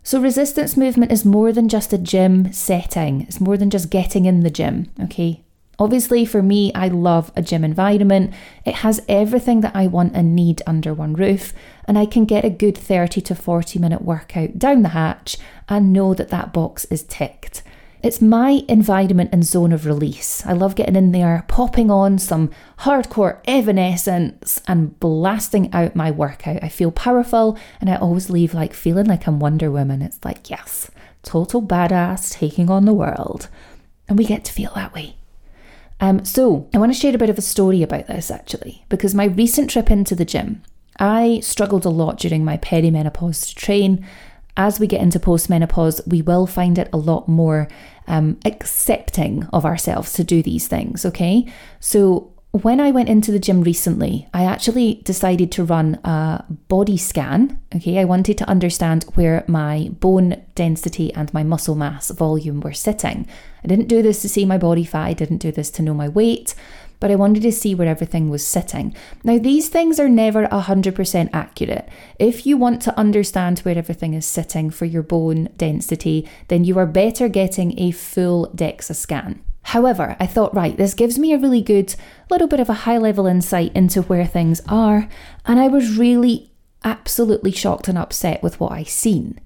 So, 0.08 0.22
resistance 0.22 0.78
movement 0.78 1.12
is 1.12 1.26
more 1.26 1.52
than 1.52 1.68
just 1.68 1.92
a 1.92 1.98
gym 1.98 2.54
setting, 2.54 3.24
it's 3.24 3.42
more 3.42 3.58
than 3.58 3.70
just 3.70 3.90
getting 3.90 4.24
in 4.24 4.40
the 4.40 4.50
gym, 4.50 4.90
okay? 5.04 5.44
Obviously, 5.80 6.24
for 6.24 6.42
me, 6.42 6.74
I 6.74 6.88
love 6.88 7.30
a 7.36 7.42
gym 7.42 7.66
environment. 7.66 8.34
It 8.64 8.76
has 8.76 9.04
everything 9.10 9.60
that 9.60 9.76
I 9.76 9.88
want 9.88 10.16
and 10.16 10.34
need 10.34 10.62
under 10.66 10.94
one 10.94 11.14
roof, 11.14 11.52
and 11.84 12.00
I 12.00 12.06
can 12.06 12.24
get 12.24 12.46
a 12.46 12.50
good 12.50 12.78
30 12.78 13.20
to 13.20 13.36
40 13.36 13.80
minute 13.80 14.02
workout 14.02 14.58
down 14.58 14.82
the 14.82 14.96
hatch 14.96 15.36
and 15.68 15.92
know 15.92 16.14
that 16.14 16.30
that 16.30 16.54
box 16.54 16.86
is 16.86 17.04
ticked. 17.04 17.62
It's 18.04 18.22
my 18.22 18.64
environment 18.68 19.32
and 19.34 19.44
zone 19.44 19.72
of 19.72 19.86
release. 19.86 20.46
I 20.46 20.54
love 20.54 20.76
getting 20.76 20.96
in 20.96 21.12
there, 21.12 21.44
popping 21.48 21.90
on 21.90 22.20
some 22.20 22.52
hardcore 22.80 23.40
evanescence 23.46 24.62
and 24.68 25.00
blasting 25.00 25.74
out 25.74 25.96
my 25.96 26.12
workout. 26.12 26.64
I 26.64 26.70
feel 26.70 26.92
powerful 26.92 27.58
and 27.82 27.90
I 27.90 27.96
always 27.96 28.30
leave 28.30 28.54
like 28.54 28.74
feeling 28.74 29.08
like 29.08 29.28
I'm 29.28 29.40
Wonder 29.40 29.72
Woman. 29.72 30.04
It's 30.04 30.24
like, 30.24 30.50
yes, 30.50 30.92
total 31.24 31.62
badass 31.62 32.34
taking 32.34 32.70
on 32.70 32.86
the 32.86 32.94
world. 32.94 33.50
And 34.08 34.18
we 34.18 34.26
get 34.26 34.46
to 34.46 34.54
feel 34.54 34.72
that 34.76 34.94
way. 34.94 35.16
Um, 36.00 36.24
so, 36.24 36.70
I 36.76 36.78
want 36.78 36.94
to 36.94 37.00
share 37.00 37.16
a 37.16 37.18
bit 37.18 37.32
of 37.32 37.40
a 37.40 37.42
story 37.42 37.82
about 37.82 38.06
this 38.06 38.30
actually, 38.30 38.86
because 38.90 39.16
my 39.16 39.26
recent 39.26 39.72
trip 39.72 39.90
into 39.90 40.14
the 40.14 40.26
gym, 40.26 40.62
I 41.00 41.40
struggled 41.42 41.86
a 41.86 41.90
lot 41.90 42.20
during 42.20 42.46
my 42.46 42.58
perimenopause 42.58 43.48
to 43.50 43.56
train 43.56 44.06
as 44.58 44.80
we 44.80 44.88
get 44.88 45.02
into 45.02 45.20
postmenopause, 45.20 46.06
we 46.08 46.22
will 46.22 46.48
find 46.48 46.78
it 46.78 46.90
a 46.92 46.98
lot 46.98 47.28
more 47.28 47.70
um, 48.08 48.38
accepting 48.44 49.46
of 49.54 49.64
ourselves 49.66 50.14
to 50.14 50.24
do 50.24 50.42
these 50.42 50.68
things, 50.68 51.06
okay? 51.06 51.46
So, 51.80 52.34
when 52.52 52.80
I 52.80 52.92
went 52.92 53.10
into 53.10 53.32
the 53.32 53.40
gym 53.40 53.62
recently, 53.62 54.28
I 54.34 54.46
actually 54.46 55.02
decided 55.04 55.52
to 55.52 55.64
run 55.64 55.96
a 56.04 56.44
body 56.70 56.98
scan. 56.98 57.60
Okay, 57.76 58.00
I 58.00 58.06
wanted 58.06 58.38
to 58.40 58.50
understand 58.50 59.04
where 59.14 59.44
my 59.48 59.90
bone 60.00 60.42
density 60.56 61.14
and 61.14 61.32
my 61.34 61.44
muscle 61.44 61.76
mass 61.76 62.10
volume 62.10 62.62
were 62.62 62.74
sitting. 62.74 63.28
I 63.64 63.68
didn't 63.68 63.90
do 63.90 64.02
this 64.02 64.22
to 64.22 64.30
see 64.30 64.46
my 64.46 64.58
body 64.58 64.86
fat, 64.86 65.04
I 65.04 65.14
didn't 65.14 65.38
do 65.38 65.52
this 65.52 65.70
to 65.72 65.84
know 65.84 65.94
my 65.94 66.10
weight 66.10 66.56
but 67.00 67.12
I 67.12 67.16
wanted 67.16 67.44
to 67.44 67.52
see 67.52 67.76
where 67.76 67.88
everything 67.88 68.30
was 68.30 68.46
sitting. 68.46 68.96
Now, 69.24 69.38
these 69.38 69.70
things 69.70 70.00
are 70.00 70.10
never 70.10 70.48
100% 70.48 71.30
accurate. 71.34 71.90
If 72.20 72.46
you 72.46 72.58
want 72.58 72.82
to 72.84 72.98
understand 72.98 73.60
where 73.60 73.78
everything 73.78 74.14
is 74.14 74.26
sitting 74.26 74.70
for 74.70 74.86
your 74.86 75.04
bone 75.04 75.50
density, 75.58 76.28
then 76.48 76.64
you 76.64 76.78
are 76.80 76.86
better 76.86 77.28
getting 77.28 77.80
a 77.80 77.92
full 77.92 78.52
DEXA 78.56 78.96
scan. 78.96 79.44
However, 79.64 80.16
I 80.18 80.28
thought, 80.28 80.56
right, 80.56 80.78
this 80.78 80.94
gives 80.94 81.20
me 81.20 81.34
a 81.34 81.38
really 81.38 81.62
good 81.62 81.94
little 82.30 82.48
bit 82.48 82.62
of 82.62 82.70
a 82.70 82.86
high 82.86 82.98
level 82.98 83.28
insight 83.28 83.74
into 83.76 84.02
where 84.04 84.26
things 84.26 84.62
are, 84.70 85.10
and 85.46 85.60
I 85.60 85.68
was 85.68 85.98
really 85.98 86.52
absolutely 86.86 87.52
shocked 87.52 87.90
and 87.90 87.98
upset 87.98 88.42
with 88.42 88.62
what 88.62 88.72
I 88.72 88.84
seen. 88.84 89.42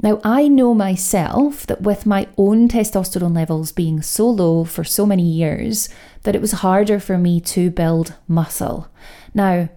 Now, 0.00 0.20
I 0.24 0.48
know 0.48 0.74
myself 0.74 1.66
that 1.66 1.82
with 1.82 2.06
my 2.06 2.28
own 2.36 2.68
testosterone 2.68 3.34
levels 3.34 3.72
being 3.72 4.02
so 4.02 4.28
low 4.28 4.64
for 4.64 4.84
so 4.84 5.06
many 5.06 5.22
years, 5.22 5.88
that 6.22 6.34
it 6.34 6.40
was 6.40 6.52
harder 6.52 6.98
for 6.98 7.18
me 7.18 7.40
to 7.40 7.70
build 7.70 8.14
muscle. 8.26 8.88
Now, 9.34 9.68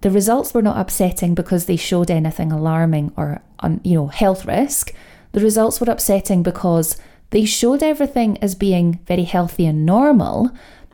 the 0.00 0.10
results 0.10 0.54
were 0.54 0.62
not 0.62 0.78
upsetting 0.78 1.34
because 1.34 1.66
they 1.66 1.76
showed 1.76 2.10
anything 2.10 2.52
alarming 2.52 3.12
or, 3.16 3.42
um, 3.60 3.80
you 3.84 3.94
know, 3.94 4.06
health 4.08 4.46
risk. 4.46 4.92
The 5.32 5.40
results 5.40 5.80
were 5.80 5.90
upsetting 5.90 6.42
because 6.42 6.96
they 7.30 7.44
showed 7.44 7.82
everything 7.82 8.38
as 8.42 8.54
being 8.54 9.00
very 9.06 9.24
healthy 9.24 9.66
and 9.66 9.84
normal. 9.84 10.50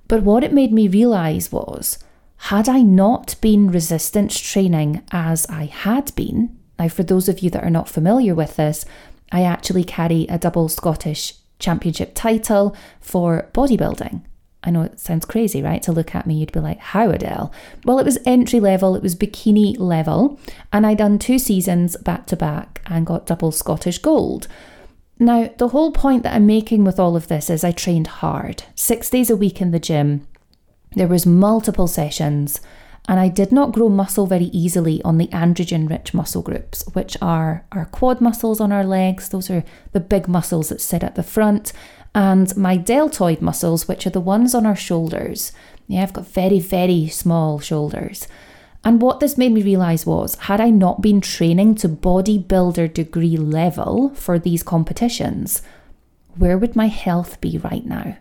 But 0.09 0.23
what 0.23 0.45
it 0.45 0.53
made 0.53 0.73
me 0.73 0.89
realize 0.89 1.53
was, 1.53 1.99
had 2.37 2.69
I 2.69 2.83
not 2.83 3.37
been 3.41 3.71
resistance 3.71 4.39
training 4.39 5.03
as 5.13 5.47
I 5.47 5.67
had 5.67 6.15
been, 6.15 6.59
now, 6.79 6.89
for 6.89 7.03
those 7.03 7.29
of 7.29 7.41
you 7.41 7.51
that 7.51 7.65
are 7.65 7.71
not 7.71 7.89
familiar 7.89 8.35
with 8.35 8.57
this, 8.57 8.85
I 9.31 9.43
actually 9.43 9.85
carry 9.85 10.27
a 10.29 10.39
double 10.39 10.69
Scottish 10.69 11.35
Championship 11.59 12.13
title 12.15 12.77
for 13.01 13.49
bodybuilding. 13.53 14.23
I 14.65 14.71
know 14.71 14.83
it 14.83 14.99
sounds 14.99 15.27
crazy, 15.27 15.63
right? 15.63 15.83
To 15.83 15.93
look 15.93 16.15
at 16.15 16.27
me, 16.27 16.35
you'd 16.35 16.53
be 16.53 16.61
like, 16.61 16.79
how, 16.79 17.11
Adele? 17.11 17.53
Well, 17.85 17.99
it 17.99 18.05
was 18.05 18.19
entry 18.25 18.61
level, 18.61 18.97
it 18.97 19.03
was 19.03 19.15
bikini 19.15 19.79
level, 19.79 20.41
and 20.73 20.87
I 20.87 20.95
done 20.95 21.19
two 21.19 21.39
seasons 21.39 21.97
back 21.99 22.27
to 22.29 22.37
back 22.37 22.81
and 22.87 23.07
got 23.07 23.27
double 23.27 23.53
Scottish 23.53 23.99
gold. 23.99 24.49
Now, 25.19 25.51
the 25.59 25.69
whole 25.69 25.93
point 25.93 26.23
that 26.23 26.35
I'm 26.35 26.47
making 26.47 26.85
with 26.85 26.99
all 26.99 27.15
of 27.15 27.29
this 27.29 27.51
is 27.51 27.63
I 27.63 27.73
trained 27.73 28.07
hard, 28.07 28.65
six 28.75 29.11
days 29.11 29.31
a 29.31 29.37
week 29.37 29.61
in 29.61 29.71
the 29.71 29.79
gym. 29.79 30.27
There 30.97 31.09
was 31.09 31.27
multiple 31.27 31.87
sessions 31.87 32.61
and 33.07 33.21
I 33.21 33.29
did 33.29 33.53
not 33.53 33.73
grow 33.73 33.88
muscle 33.88 34.27
very 34.27 34.47
easily 34.47 35.03
on 35.03 35.19
the 35.19 35.29
androgen 35.29 35.88
rich 35.88 36.14
muscle 36.14 36.43
groups, 36.43 36.85
which 36.95 37.17
are 37.21 37.67
our 37.73 37.85
quad 37.87 38.21
muscles 38.21 38.61
on 38.61 38.73
our 38.73 38.85
legs. 38.85 39.29
Those 39.29 39.51
are 39.51 39.64
the 39.93 40.01
big 40.01 40.27
muscles 40.27 40.71
that 40.71 40.81
sit 40.81 41.05
at 41.05 41.14
the 41.14 41.23
front, 41.23 41.73
and 42.14 42.57
my 42.57 42.77
deltoid 42.77 43.43
muscles, 43.43 43.87
which 43.88 44.07
are 44.07 44.11
the 44.11 44.21
ones 44.21 44.55
on 44.55 44.64
our 44.64 44.77
shoulders. 44.77 45.53
Yeah, 45.87 46.03
I've 46.03 46.12
got 46.12 46.27
very, 46.27 46.61
very 46.61 47.09
small 47.09 47.59
shoulders. 47.59 48.27
And 48.85 49.01
what 49.01 49.21
this 49.21 49.38
made 49.38 49.53
me 49.53 49.62
realize 49.62 50.07
was, 50.07 50.35
had 50.37 50.61
I 50.61 50.71
not 50.71 51.03
been 51.03 51.21
training 51.21 51.75
to 51.77 51.88
bodybuilder 51.88 52.93
degree 52.93 53.37
level 53.37 54.11
for 54.14 54.38
these 54.38 54.62
competitions, 54.62 55.62
where 56.37 56.59
would 56.59 56.77
my 56.77 56.88
health 56.88 57.40
be 57.40 57.59
right 57.59 57.85
now? 57.85 58.19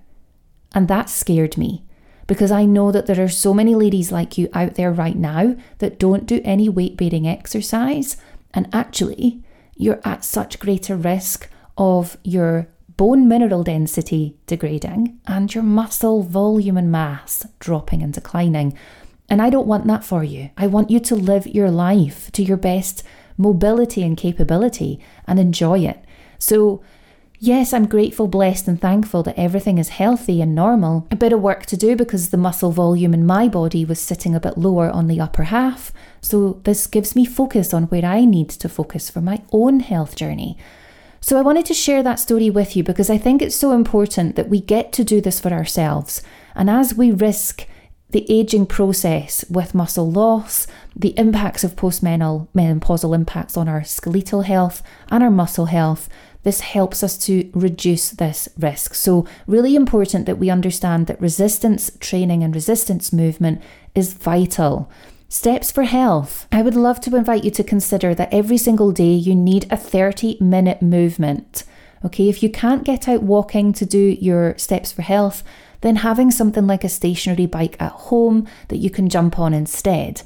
And 0.73 0.87
that 0.87 1.09
scared 1.09 1.57
me 1.57 1.83
because 2.27 2.51
I 2.51 2.65
know 2.65 2.91
that 2.91 3.05
there 3.05 3.23
are 3.23 3.29
so 3.29 3.53
many 3.53 3.75
ladies 3.75 4.11
like 4.11 4.37
you 4.37 4.49
out 4.53 4.75
there 4.75 4.91
right 4.91 5.15
now 5.15 5.55
that 5.79 5.99
don't 5.99 6.25
do 6.25 6.41
any 6.43 6.69
weight 6.69 6.97
bearing 6.97 7.27
exercise, 7.27 8.17
and 8.53 8.69
actually, 8.73 9.43
you're 9.75 10.01
at 10.05 10.23
such 10.23 10.59
greater 10.59 10.95
risk 10.95 11.49
of 11.77 12.17
your 12.23 12.67
bone 12.95 13.27
mineral 13.27 13.63
density 13.63 14.37
degrading 14.45 15.19
and 15.25 15.53
your 15.53 15.63
muscle 15.63 16.21
volume 16.21 16.77
and 16.77 16.91
mass 16.91 17.45
dropping 17.59 18.03
and 18.03 18.13
declining. 18.13 18.77
And 19.29 19.41
I 19.41 19.49
don't 19.49 19.67
want 19.67 19.87
that 19.87 20.03
for 20.03 20.23
you. 20.23 20.51
I 20.57 20.67
want 20.67 20.91
you 20.91 20.99
to 20.99 21.15
live 21.15 21.47
your 21.47 21.71
life 21.71 22.31
to 22.33 22.43
your 22.43 22.57
best 22.57 23.03
mobility 23.37 24.03
and 24.03 24.15
capability 24.15 24.99
and 25.25 25.39
enjoy 25.39 25.79
it. 25.79 26.03
So, 26.37 26.83
Yes, 27.45 27.73
I'm 27.73 27.87
grateful, 27.87 28.29
blessed, 28.29 28.69
and 28.69 28.79
thankful 28.79 29.21
that 29.23 29.37
everything 29.37 29.77
is 29.77 29.89
healthy 29.89 30.41
and 30.41 30.55
normal. 30.55 31.05
A 31.11 31.17
bit 31.17 31.33
of 31.33 31.41
work 31.41 31.65
to 31.65 31.75
do 31.75 31.93
because 31.93 32.29
the 32.29 32.37
muscle 32.37 32.71
volume 32.71 33.13
in 33.13 33.25
my 33.25 33.49
body 33.49 33.83
was 33.83 33.99
sitting 33.99 34.33
a 34.33 34.39
bit 34.39 34.57
lower 34.57 34.89
on 34.89 35.07
the 35.07 35.19
upper 35.19 35.43
half. 35.43 35.91
So, 36.21 36.61
this 36.63 36.87
gives 36.87 37.17
me 37.17 37.25
focus 37.25 37.73
on 37.73 37.89
where 37.89 38.05
I 38.05 38.23
need 38.23 38.49
to 38.51 38.69
focus 38.69 39.09
for 39.09 39.19
my 39.19 39.41
own 39.51 39.81
health 39.81 40.15
journey. 40.15 40.57
So 41.19 41.37
I 41.37 41.41
wanted 41.41 41.65
to 41.65 41.73
share 41.73 42.01
that 42.01 42.21
story 42.21 42.49
with 42.49 42.77
you 42.77 42.83
because 42.83 43.09
I 43.09 43.17
think 43.17 43.41
it's 43.41 43.57
so 43.57 43.73
important 43.73 44.37
that 44.37 44.47
we 44.47 44.61
get 44.61 44.93
to 44.93 45.03
do 45.03 45.19
this 45.19 45.41
for 45.41 45.51
ourselves. 45.51 46.21
And 46.55 46.69
as 46.69 46.95
we 46.95 47.11
risk 47.11 47.67
the 48.11 48.25
aging 48.29 48.67
process 48.67 49.43
with 49.49 49.75
muscle 49.75 50.09
loss, 50.09 50.65
the 50.95 51.17
impacts 51.19 51.65
of 51.65 51.75
postmenopausal 51.75 52.47
menopausal 52.55 53.13
impacts 53.13 53.57
on 53.57 53.67
our 53.67 53.83
skeletal 53.83 54.43
health 54.43 54.81
and 55.09 55.23
our 55.23 55.31
muscle 55.31 55.65
health, 55.65 56.07
this 56.43 56.59
helps 56.59 57.03
us 57.03 57.17
to 57.25 57.49
reduce 57.53 58.09
this 58.11 58.49
risk. 58.57 58.93
So, 58.93 59.25
really 59.47 59.75
important 59.75 60.25
that 60.25 60.37
we 60.37 60.49
understand 60.49 61.07
that 61.07 61.21
resistance 61.21 61.91
training 61.99 62.43
and 62.43 62.53
resistance 62.53 63.11
movement 63.11 63.61
is 63.95 64.13
vital. 64.13 64.89
Steps 65.29 65.71
for 65.71 65.83
health. 65.83 66.47
I 66.51 66.61
would 66.61 66.75
love 66.75 67.01
to 67.01 67.15
invite 67.15 67.43
you 67.43 67.51
to 67.51 67.63
consider 67.63 68.13
that 68.13 68.31
every 68.31 68.57
single 68.57 68.91
day 68.91 69.13
you 69.13 69.33
need 69.33 69.65
a 69.71 69.77
30 69.77 70.37
minute 70.39 70.81
movement. 70.81 71.63
Okay, 72.05 72.29
if 72.29 72.43
you 72.43 72.49
can't 72.49 72.83
get 72.83 73.07
out 73.07 73.23
walking 73.23 73.73
to 73.73 73.85
do 73.85 74.17
your 74.21 74.57
steps 74.57 74.91
for 74.91 75.01
health, 75.01 75.43
then 75.81 75.97
having 75.97 76.31
something 76.31 76.67
like 76.67 76.83
a 76.83 76.89
stationary 76.89 77.45
bike 77.45 77.75
at 77.79 77.91
home 77.91 78.47
that 78.67 78.77
you 78.77 78.89
can 78.89 79.09
jump 79.09 79.39
on 79.39 79.53
instead. 79.53 80.21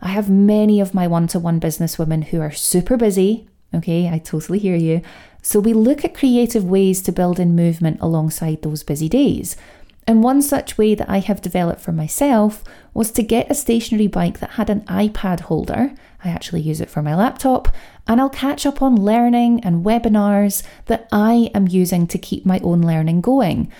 I 0.00 0.08
have 0.08 0.28
many 0.28 0.80
of 0.80 0.94
my 0.94 1.06
one 1.06 1.26
to 1.28 1.38
one 1.38 1.60
businesswomen 1.60 2.24
who 2.24 2.40
are 2.40 2.52
super 2.52 2.96
busy. 2.96 3.48
Okay, 3.74 4.08
I 4.08 4.18
totally 4.18 4.58
hear 4.58 4.76
you. 4.76 5.00
So 5.42 5.58
we 5.58 5.72
look 5.74 6.04
at 6.04 6.14
creative 6.14 6.64
ways 6.64 7.02
to 7.02 7.12
build 7.12 7.40
in 7.40 7.56
movement 7.56 7.98
alongside 8.00 8.62
those 8.62 8.84
busy 8.84 9.08
days. 9.08 9.56
And 10.06 10.22
one 10.22 10.42
such 10.42 10.78
way 10.78 10.94
that 10.94 11.08
I 11.08 11.18
have 11.18 11.42
developed 11.42 11.80
for 11.80 11.92
myself 11.92 12.64
was 12.94 13.10
to 13.12 13.22
get 13.22 13.50
a 13.50 13.54
stationary 13.54 14.06
bike 14.06 14.38
that 14.38 14.50
had 14.52 14.70
an 14.70 14.80
iPad 14.82 15.40
holder. 15.40 15.94
I 16.24 16.28
actually 16.28 16.60
use 16.60 16.80
it 16.80 16.90
for 16.90 17.02
my 17.02 17.14
laptop, 17.14 17.68
and 18.06 18.20
I'll 18.20 18.30
catch 18.30 18.66
up 18.66 18.82
on 18.82 18.96
learning 18.96 19.60
and 19.64 19.84
webinars 19.84 20.62
that 20.86 21.08
I 21.12 21.50
am 21.54 21.68
using 21.68 22.06
to 22.08 22.18
keep 22.18 22.46
my 22.46 22.58
own 22.60 22.82
learning 22.82 23.20
going. 23.20 23.70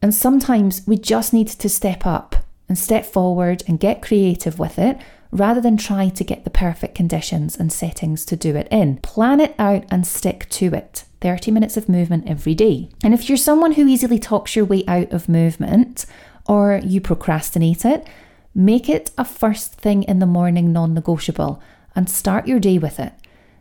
And 0.00 0.14
sometimes 0.14 0.82
we 0.86 0.96
just 0.96 1.32
need 1.32 1.48
to 1.48 1.68
step 1.68 2.06
up 2.06 2.36
and 2.68 2.78
step 2.78 3.04
forward 3.04 3.62
and 3.66 3.80
get 3.80 4.02
creative 4.02 4.58
with 4.58 4.78
it 4.78 4.98
rather 5.30 5.60
than 5.60 5.76
try 5.76 6.08
to 6.08 6.24
get 6.24 6.44
the 6.44 6.50
perfect 6.50 6.94
conditions 6.94 7.56
and 7.56 7.72
settings 7.72 8.24
to 8.26 8.36
do 8.36 8.56
it 8.56 8.68
in. 8.70 8.96
Plan 8.98 9.40
it 9.40 9.54
out 9.58 9.84
and 9.90 10.06
stick 10.06 10.48
to 10.50 10.74
it. 10.74 11.04
30 11.20 11.50
minutes 11.50 11.76
of 11.76 11.88
movement 11.88 12.28
every 12.28 12.54
day. 12.54 12.88
And 13.02 13.14
if 13.14 13.28
you're 13.28 13.36
someone 13.36 13.72
who 13.72 13.86
easily 13.86 14.18
talks 14.18 14.54
your 14.54 14.64
way 14.64 14.84
out 14.86 15.12
of 15.12 15.28
movement 15.28 16.06
or 16.46 16.80
you 16.84 17.00
procrastinate 17.00 17.84
it, 17.84 18.06
make 18.54 18.88
it 18.88 19.10
a 19.18 19.24
first 19.24 19.74
thing 19.74 20.02
in 20.04 20.18
the 20.18 20.26
morning 20.26 20.72
non 20.72 20.94
negotiable 20.94 21.62
and 21.94 22.08
start 22.08 22.46
your 22.46 22.60
day 22.60 22.78
with 22.78 23.00
it. 23.00 23.12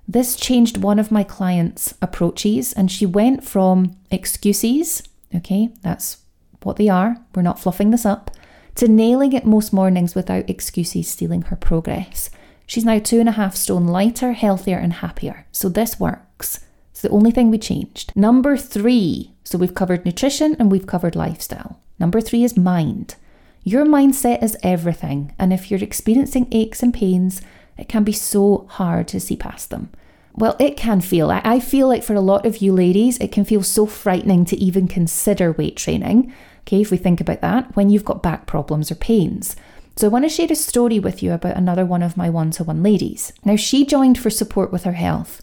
This 0.08 0.36
changed 0.36 0.78
one 0.78 1.00
of 1.00 1.12
my 1.12 1.24
clients' 1.24 1.96
approaches, 2.02 2.74
and 2.74 2.92
she 2.92 3.06
went 3.06 3.44
from 3.44 3.98
excuses, 4.12 5.02
okay, 5.34 5.70
that's 5.82 6.18
what 6.62 6.76
they 6.78 6.90
are, 6.90 7.18
we're 7.34 7.42
not 7.42 7.60
fluffing 7.60 7.90
this 7.90 8.06
up, 8.06 8.30
to 8.76 8.88
nailing 8.88 9.34
it 9.34 9.46
most 9.46 9.74
mornings 9.74 10.16
without 10.16 10.50
excuses 10.50 11.08
stealing 11.08 11.44
her 11.44 11.56
progress. 11.56 12.30
She's 12.68 12.86
now 12.86 13.00
two 13.00 13.20
and 13.20 13.30
a 13.30 13.34
half 13.34 13.56
stone 13.56 13.88
lighter, 13.88 14.34
healthier, 14.34 14.78
and 14.78 14.94
happier. 14.94 15.46
So 15.52 15.70
this 15.70 16.00
works. 16.00 16.60
It's 16.92 17.02
the 17.02 17.10
only 17.10 17.32
thing 17.32 17.52
we 17.52 17.58
changed. 17.58 18.16
Number 18.16 18.58
three. 18.58 19.32
So 19.44 19.58
we've 19.58 19.76
covered 19.76 20.06
nutrition 20.06 20.56
and 20.60 20.72
we've 20.72 20.88
covered 20.88 21.16
lifestyle. 21.16 21.80
Number 22.00 22.22
three 22.22 22.44
is 22.44 22.58
mind. 22.58 23.16
Your 23.64 23.86
mindset 23.86 24.44
is 24.44 24.58
everything. 24.64 25.34
And 25.38 25.54
if 25.54 25.70
you're 25.70 25.84
experiencing 25.84 26.48
aches 26.52 26.84
and 26.84 26.94
pains, 26.94 27.42
it 27.78 27.90
can 27.90 28.04
be 28.04 28.12
so 28.12 28.66
hard 28.70 29.08
to 29.10 29.20
see 29.20 29.36
past 29.36 29.70
them. 29.70 29.90
Well, 30.34 30.56
it 30.60 30.76
can 30.76 31.00
feel. 31.02 31.32
I 31.32 31.60
feel 31.60 31.88
like 31.88 32.04
for 32.04 32.14
a 32.14 32.22
lot 32.22 32.46
of 32.46 32.58
you 32.58 32.74
ladies, 32.74 33.18
it 33.20 33.32
can 33.32 33.46
feel 33.46 33.64
so 33.64 33.86
frightening 33.86 34.44
to 34.46 34.58
even 34.58 34.88
consider 34.88 35.54
weight 35.54 35.78
training. 35.78 36.34
Okay, 36.66 36.82
if 36.82 36.92
we 36.92 36.98
think 36.98 37.22
about 37.22 37.42
that, 37.42 37.76
when 37.76 37.90
you've 37.90 38.06
got 38.06 38.24
back 38.24 38.48
problems 38.48 38.92
or 38.92 38.96
pains. 38.96 39.56
So, 39.96 40.08
I 40.08 40.10
want 40.10 40.26
to 40.26 40.30
share 40.30 40.48
a 40.50 40.56
story 40.56 41.00
with 41.00 41.24
you 41.24 41.32
about 41.32 41.56
another 41.56 41.86
one 41.86 42.04
of 42.04 42.18
my 42.18 42.30
one 42.30 42.52
to 42.52 42.64
one 42.64 42.84
ladies. 42.84 43.32
Now, 43.46 43.56
she 43.56 43.86
joined 43.86 44.18
for 44.18 44.30
support 44.30 44.72
with 44.72 44.84
her 44.84 44.94
health. 44.94 45.42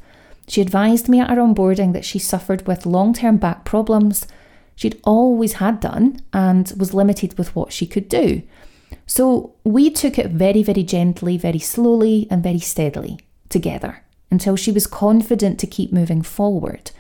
She 0.48 0.60
advised 0.60 1.08
me 1.08 1.20
at 1.20 1.30
our 1.30 1.36
onboarding 1.36 1.92
that 1.92 2.04
she 2.04 2.18
suffered 2.18 2.66
with 2.66 2.84
long 2.84 3.14
term 3.14 3.36
back 3.38 3.64
problems. 3.64 4.26
She'd 4.74 5.00
always 5.04 5.54
had 5.54 5.80
done 5.80 6.20
and 6.32 6.72
was 6.76 6.92
limited 6.92 7.38
with 7.38 7.54
what 7.54 7.72
she 7.72 7.86
could 7.86 8.08
do. 8.08 8.42
So 9.06 9.54
we 9.64 9.90
took 9.90 10.18
it 10.18 10.30
very, 10.30 10.62
very 10.62 10.82
gently, 10.82 11.36
very 11.38 11.58
slowly, 11.58 12.26
and 12.30 12.42
very 12.42 12.58
steadily 12.58 13.20
together 13.48 14.02
until 14.30 14.56
she 14.56 14.72
was 14.72 14.86
confident 14.86 15.60
to 15.60 15.66
keep 15.66 15.92
moving 15.92 16.22
forward. 16.22 16.90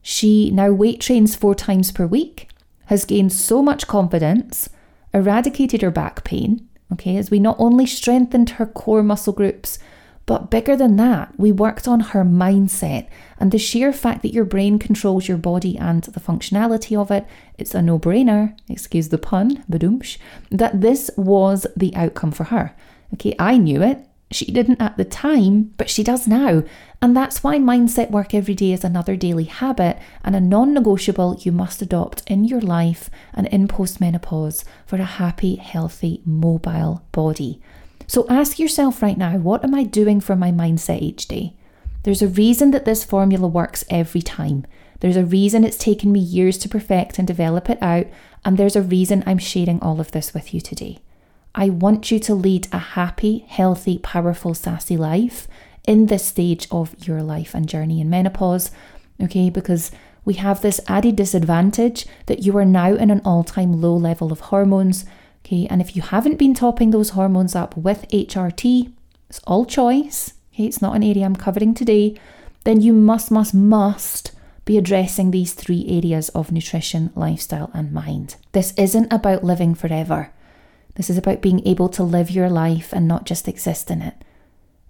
She 0.00 0.50
now 0.50 0.72
weight 0.72 1.00
trains 1.00 1.34
four 1.34 1.54
times 1.54 1.92
per 1.92 2.06
week, 2.06 2.48
has 2.92 3.06
gained 3.06 3.32
so 3.32 3.62
much 3.62 3.86
confidence, 3.86 4.68
eradicated 5.14 5.80
her 5.80 5.90
back 5.90 6.24
pain, 6.24 6.68
okay, 6.92 7.16
as 7.16 7.30
we 7.30 7.40
not 7.40 7.56
only 7.58 7.86
strengthened 7.86 8.50
her 8.50 8.66
core 8.66 9.02
muscle 9.02 9.32
groups, 9.32 9.78
but 10.26 10.50
bigger 10.50 10.76
than 10.76 10.96
that, 10.96 11.32
we 11.38 11.50
worked 11.50 11.88
on 11.88 12.00
her 12.00 12.22
mindset 12.22 13.08
and 13.40 13.50
the 13.50 13.56
sheer 13.58 13.94
fact 13.94 14.20
that 14.20 14.34
your 14.34 14.44
brain 14.44 14.78
controls 14.78 15.26
your 15.26 15.38
body 15.38 15.78
and 15.78 16.02
the 16.04 16.20
functionality 16.20 16.94
of 16.94 17.10
it. 17.10 17.26
It's 17.56 17.74
a 17.74 17.80
no 17.80 17.98
brainer, 17.98 18.54
excuse 18.68 19.08
the 19.08 19.16
pun, 19.16 19.64
badoomsh, 19.70 20.18
that 20.50 20.82
this 20.82 21.10
was 21.16 21.66
the 21.74 21.96
outcome 21.96 22.30
for 22.30 22.44
her. 22.44 22.74
Okay, 23.14 23.34
I 23.38 23.56
knew 23.56 23.82
it. 23.82 24.06
She 24.32 24.46
didn't 24.46 24.80
at 24.80 24.96
the 24.96 25.04
time, 25.04 25.74
but 25.76 25.90
she 25.90 26.02
does 26.02 26.26
now. 26.26 26.62
And 27.00 27.16
that's 27.16 27.44
why 27.44 27.58
mindset 27.58 28.10
work 28.10 28.34
every 28.34 28.54
day 28.54 28.72
is 28.72 28.84
another 28.84 29.16
daily 29.16 29.44
habit 29.44 29.98
and 30.24 30.34
a 30.34 30.40
non 30.40 30.72
negotiable 30.72 31.36
you 31.40 31.52
must 31.52 31.82
adopt 31.82 32.22
in 32.28 32.44
your 32.44 32.60
life 32.60 33.10
and 33.34 33.46
in 33.48 33.68
postmenopause 33.68 34.64
for 34.86 34.96
a 34.96 35.04
happy, 35.04 35.56
healthy, 35.56 36.22
mobile 36.24 37.04
body. 37.12 37.60
So 38.06 38.26
ask 38.28 38.58
yourself 38.58 39.02
right 39.02 39.18
now 39.18 39.38
what 39.38 39.64
am 39.64 39.74
I 39.74 39.84
doing 39.84 40.20
for 40.20 40.36
my 40.36 40.50
mindset 40.50 41.02
each 41.02 41.28
day? 41.28 41.54
There's 42.02 42.22
a 42.22 42.28
reason 42.28 42.72
that 42.72 42.84
this 42.84 43.04
formula 43.04 43.46
works 43.46 43.84
every 43.88 44.22
time. 44.22 44.66
There's 45.00 45.16
a 45.16 45.24
reason 45.24 45.64
it's 45.64 45.76
taken 45.76 46.12
me 46.12 46.20
years 46.20 46.58
to 46.58 46.68
perfect 46.68 47.18
and 47.18 47.26
develop 47.26 47.68
it 47.68 47.78
out, 47.82 48.06
and 48.44 48.56
there's 48.56 48.76
a 48.76 48.82
reason 48.82 49.24
I'm 49.26 49.38
sharing 49.38 49.80
all 49.80 50.00
of 50.00 50.12
this 50.12 50.34
with 50.34 50.52
you 50.54 50.60
today. 50.60 50.98
I 51.54 51.68
want 51.68 52.10
you 52.10 52.18
to 52.20 52.34
lead 52.34 52.68
a 52.72 52.78
happy, 52.78 53.44
healthy, 53.48 53.98
powerful, 53.98 54.54
sassy 54.54 54.96
life 54.96 55.48
in 55.84 56.06
this 56.06 56.24
stage 56.24 56.66
of 56.70 56.94
your 57.06 57.22
life 57.22 57.54
and 57.54 57.68
journey 57.68 58.00
in 58.00 58.08
menopause, 58.08 58.70
okay? 59.22 59.50
Because 59.50 59.90
we 60.24 60.34
have 60.34 60.62
this 60.62 60.80
added 60.86 61.16
disadvantage 61.16 62.06
that 62.26 62.44
you 62.44 62.56
are 62.56 62.64
now 62.64 62.94
in 62.94 63.10
an 63.10 63.20
all 63.24 63.44
time 63.44 63.72
low 63.80 63.96
level 63.96 64.32
of 64.32 64.40
hormones 64.40 65.04
Okay, 65.44 65.66
and 65.68 65.80
if 65.80 65.96
you 65.96 66.02
haven't 66.02 66.38
been 66.38 66.54
topping 66.54 66.90
those 66.90 67.10
hormones 67.10 67.54
up 67.54 67.76
with 67.76 68.08
HRT, 68.10 68.92
it's 69.28 69.40
all 69.46 69.66
choice. 69.66 70.34
Okay, 70.54 70.66
it's 70.66 70.80
not 70.80 70.94
an 70.94 71.02
area 71.02 71.24
I'm 71.24 71.36
covering 71.36 71.74
today. 71.74 72.16
Then 72.64 72.80
you 72.80 72.92
must, 72.92 73.30
must, 73.30 73.52
must 73.52 74.32
be 74.64 74.78
addressing 74.78 75.30
these 75.30 75.52
three 75.52 75.84
areas 75.88 76.28
of 76.30 76.52
nutrition, 76.52 77.10
lifestyle, 77.16 77.70
and 77.74 77.92
mind. 77.92 78.36
This 78.52 78.72
isn't 78.76 79.12
about 79.12 79.42
living 79.42 79.74
forever. 79.74 80.32
This 80.94 81.08
is 81.08 81.16
about 81.16 81.40
being 81.40 81.66
able 81.66 81.88
to 81.90 82.02
live 82.02 82.30
your 82.30 82.50
life 82.50 82.92
and 82.92 83.08
not 83.08 83.24
just 83.24 83.48
exist 83.48 83.90
in 83.90 84.02
it. 84.02 84.14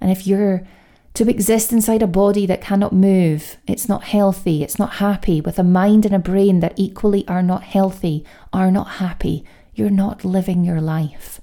And 0.01 0.11
if 0.11 0.27
you're 0.27 0.67
to 1.15 1.29
exist 1.29 1.73
inside 1.73 2.03
a 2.03 2.07
body 2.07 2.47
that 2.47 2.63
cannot 2.63 2.93
move, 2.93 3.59
it's 3.67 3.89
not 3.89 4.05
healthy, 4.05 4.63
it's 4.63 4.79
not 4.79 4.95
happy, 4.95 5.41
with 5.41 5.59
a 5.59 5.65
mind 5.65 6.07
and 6.07 6.15
a 6.15 6.19
brain 6.19 6.61
that 6.61 6.73
equally 6.77 7.27
are 7.29 7.43
not 7.43 7.63
healthy, 7.65 8.25
are 8.53 8.71
not 8.71 8.93
happy, 8.93 9.45
you're 9.75 9.91
not 9.91 10.25
living 10.25 10.65
your 10.65 10.81
life. 10.81 11.41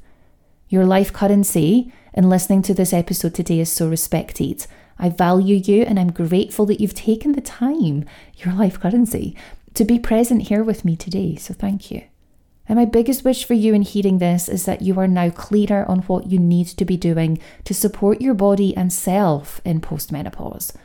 Your 0.69 0.85
life 0.85 1.13
currency 1.13 1.93
in 2.13 2.29
listening 2.29 2.63
to 2.63 2.73
this 2.73 2.93
episode 2.93 3.35
today 3.35 3.59
is 3.59 3.71
so 3.71 3.87
respected. 3.87 4.65
I 4.97 5.09
value 5.09 5.55
you 5.55 5.83
and 5.83 5.99
I'm 5.99 6.11
grateful 6.11 6.65
that 6.65 6.81
you've 6.81 6.95
taken 6.95 7.33
the 7.33 7.41
time, 7.41 8.05
your 8.37 8.53
life 8.55 8.79
currency, 8.79 9.35
to 9.75 9.85
be 9.85 9.99
present 9.99 10.43
here 10.43 10.63
with 10.63 10.83
me 10.83 10.95
today. 10.95 11.35
So 11.35 11.53
thank 11.53 11.91
you. 11.91 12.03
And 12.69 12.77
my 12.77 12.85
biggest 12.85 13.25
wish 13.25 13.45
for 13.45 13.55
you 13.55 13.73
in 13.73 13.81
hearing 13.81 14.19
this 14.19 14.47
is 14.47 14.65
that 14.65 14.83
you 14.83 14.99
are 14.99 15.07
now 15.07 15.31
clearer 15.31 15.85
on 15.89 16.01
what 16.03 16.27
you 16.27 16.37
need 16.37 16.67
to 16.67 16.85
be 16.85 16.97
doing 16.97 17.39
to 17.63 17.73
support 17.73 18.21
your 18.21 18.35
body 18.35 18.77
and 18.77 18.93
self 18.93 19.59
in 19.65 19.81
postmenopause. 19.81 20.75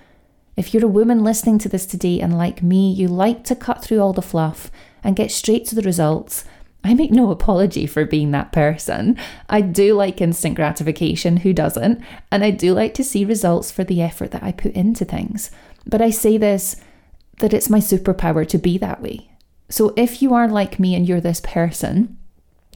If 0.56 0.72
you're 0.72 0.86
a 0.86 0.88
woman 0.88 1.22
listening 1.22 1.58
to 1.58 1.68
this 1.68 1.84
today 1.84 2.20
and 2.20 2.38
like 2.38 2.62
me, 2.62 2.90
you 2.90 3.06
like 3.06 3.44
to 3.44 3.54
cut 3.54 3.84
through 3.84 4.00
all 4.00 4.14
the 4.14 4.22
fluff 4.22 4.70
and 5.02 5.14
get 5.14 5.30
straight 5.30 5.66
to 5.66 5.74
the 5.74 5.82
results, 5.82 6.44
I 6.82 6.94
make 6.94 7.10
no 7.10 7.30
apology 7.30 7.86
for 7.86 8.06
being 8.06 8.30
that 8.30 8.52
person. 8.52 9.18
I 9.50 9.60
do 9.60 9.94
like 9.94 10.22
instant 10.22 10.54
gratification, 10.54 11.38
who 11.38 11.52
doesn't? 11.52 12.02
And 12.30 12.42
I 12.42 12.50
do 12.50 12.72
like 12.72 12.94
to 12.94 13.04
see 13.04 13.26
results 13.26 13.70
for 13.70 13.84
the 13.84 14.00
effort 14.00 14.30
that 14.30 14.42
I 14.42 14.52
put 14.52 14.72
into 14.72 15.04
things. 15.04 15.50
But 15.86 16.00
I 16.00 16.08
say 16.08 16.38
this 16.38 16.76
that 17.38 17.52
it's 17.52 17.68
my 17.68 17.80
superpower 17.80 18.46
to 18.46 18.58
be 18.58 18.78
that 18.78 19.02
way. 19.02 19.28
So 19.68 19.92
if 19.96 20.22
you 20.22 20.34
are 20.34 20.48
like 20.48 20.78
me 20.78 20.94
and 20.94 21.08
you're 21.08 21.20
this 21.20 21.40
person, 21.40 22.18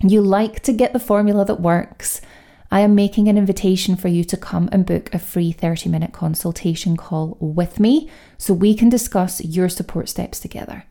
you 0.03 0.21
like 0.21 0.61
to 0.61 0.73
get 0.73 0.93
the 0.93 1.01
formula 1.01 1.45
that 1.45 1.61
works 1.61 2.21
I 2.71 2.81
am 2.81 2.95
making 2.95 3.29
an 3.29 3.39
invitation 3.39 3.97
for 3.97 4.09
you 4.09 4.25
to 4.25 4.37
come 4.37 4.69
and 4.73 4.85
book 4.85 5.13
a 5.15 5.19
free 5.19 5.53
30 5.53 5.89
minute 5.89 6.13
consultation 6.13 6.97
call 6.97 7.37
with 7.41 7.81
me 7.81 8.11
so 8.37 8.53
we 8.53 8.75
can 8.75 8.91
discuss 8.91 9.43
your 9.43 9.69
support 9.69 10.09
steps 10.09 10.39
together. 10.39 10.85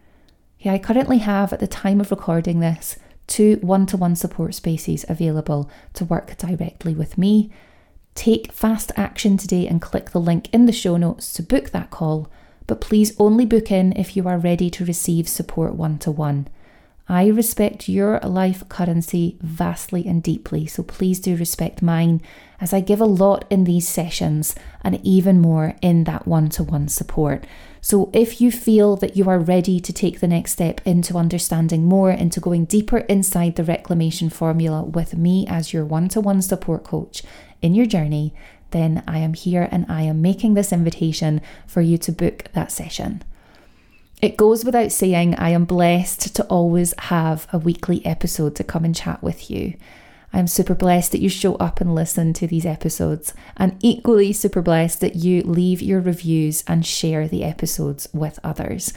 Yeah, 0.60 0.74
I 0.74 0.80
currently 0.80 1.20
have, 1.20 1.54
at 1.54 1.60
the 1.60 1.68
time 1.68 2.02
of 2.02 2.10
recording 2.10 2.60
this, 2.60 2.98
two 3.28 3.58
one 3.62 3.86
to 3.88 3.98
one 3.98 4.16
support 4.16 4.56
spaces 4.56 5.06
available 5.08 5.70
to 5.94 6.06
work 6.06 6.36
directly 6.38 6.96
with 6.96 7.16
me. 7.18 7.52
Take 8.16 8.52
fast 8.52 8.92
action 8.96 9.38
today 9.38 9.68
and 9.68 9.80
click 9.80 10.10
the 10.10 10.20
link 10.20 10.52
in 10.52 10.66
the 10.66 10.72
show 10.72 10.98
notes 10.98 11.32
to 11.34 11.44
book 11.44 11.70
that 11.70 11.92
call, 11.92 12.32
but 12.68 12.82
please 12.82 13.16
only 13.18 13.46
book 13.46 13.72
in 13.72 13.94
if 13.94 14.16
you 14.16 14.28
are 14.28 14.38
ready 14.38 14.70
to 14.70 14.86
receive 14.86 15.28
support 15.28 15.74
one 15.74 15.98
to 16.00 16.12
one. 16.12 16.48
I 17.10 17.28
respect 17.28 17.88
your 17.88 18.20
life 18.20 18.68
currency 18.68 19.38
vastly 19.40 20.06
and 20.06 20.22
deeply, 20.22 20.66
so 20.66 20.84
please 20.84 21.22
do 21.22 21.38
respect 21.38 21.82
mine 21.82 22.22
as 22.60 22.74
I 22.74 22.82
give 22.82 23.00
a 23.00 23.06
lot 23.06 23.46
in 23.50 23.64
these 23.64 23.88
sessions 23.88 24.56
and 24.84 25.00
even 25.06 25.40
more 25.40 25.76
in 25.82 26.04
that 26.04 26.28
one 26.28 26.50
to 26.50 26.64
one 26.64 26.90
support. 26.90 27.46
So, 27.80 28.10
if 28.12 28.42
you 28.42 28.52
feel 28.52 28.98
that 28.98 29.16
you 29.16 29.30
are 29.30 29.40
ready 29.40 29.80
to 29.80 29.94
take 29.94 30.20
the 30.20 30.28
next 30.28 30.52
step 30.54 30.82
into 30.84 31.16
understanding 31.16 31.86
more, 31.86 32.12
into 32.12 32.42
going 32.42 32.66
deeper 32.66 32.98
inside 32.98 33.56
the 33.56 33.64
reclamation 33.64 34.30
formula 34.30 34.84
with 34.84 35.16
me 35.16 35.48
as 35.48 35.72
your 35.72 35.86
one 35.86 36.10
to 36.10 36.20
one 36.20 36.42
support 36.42 36.84
coach 36.84 37.24
in 37.62 37.74
your 37.74 37.86
journey, 37.86 38.34
then 38.78 39.04
I 39.08 39.18
am 39.18 39.34
here 39.34 39.68
and 39.72 39.86
I 39.90 40.04
am 40.04 40.22
making 40.22 40.54
this 40.54 40.72
invitation 40.72 41.42
for 41.66 41.82
you 41.82 41.98
to 41.98 42.12
book 42.12 42.46
that 42.54 42.72
session. 42.72 43.24
It 44.22 44.38
goes 44.38 44.64
without 44.64 44.92
saying, 44.92 45.36
I 45.36 45.50
am 45.50 45.66
blessed 45.66 46.36
to 46.36 46.44
always 46.46 46.94
have 46.98 47.48
a 47.52 47.58
weekly 47.58 48.06
episode 48.06 48.56
to 48.56 48.64
come 48.64 48.86
and 48.86 48.96
chat 48.96 49.22
with 49.22 49.52
you. 49.52 49.74
I'm 50.34 50.48
super 50.48 50.76
blessed 50.76 51.12
that 51.14 51.22
you 51.22 51.30
show 51.30 51.56
up 51.56 51.82
and 51.82 51.96
listen 51.96 52.34
to 52.34 52.48
these 52.48 52.66
episodes, 52.66 53.34
and 53.56 53.78
equally 53.80 54.34
super 54.34 54.62
blessed 54.62 55.02
that 55.02 55.16
you 55.16 55.42
leave 55.42 55.82
your 55.82 56.02
reviews 56.02 56.64
and 56.68 56.86
share 56.86 57.28
the 57.28 57.44
episodes 57.44 58.10
with 58.14 58.40
others. 58.44 58.94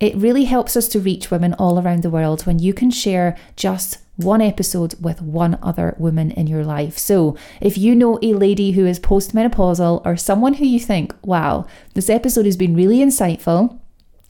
It 0.00 0.16
really 0.16 0.44
helps 0.44 0.76
us 0.76 0.88
to 0.88 1.00
reach 1.00 1.30
women 1.30 1.52
all 1.54 1.78
around 1.78 2.02
the 2.02 2.10
world 2.10 2.46
when 2.46 2.58
you 2.58 2.72
can 2.72 2.90
share 2.90 3.36
just 3.54 3.98
one 4.16 4.40
episode 4.40 4.94
with 5.00 5.20
one 5.20 5.58
other 5.62 5.94
woman 5.98 6.30
in 6.30 6.46
your 6.46 6.64
life. 6.64 6.96
So, 6.96 7.36
if 7.60 7.76
you 7.76 7.94
know 7.94 8.18
a 8.22 8.32
lady 8.32 8.72
who 8.72 8.86
is 8.86 8.98
postmenopausal 8.98 10.00
or 10.04 10.16
someone 10.16 10.54
who 10.54 10.64
you 10.64 10.80
think, 10.80 11.14
wow, 11.22 11.66
this 11.94 12.08
episode 12.08 12.46
has 12.46 12.56
been 12.56 12.74
really 12.74 12.98
insightful, 12.98 13.78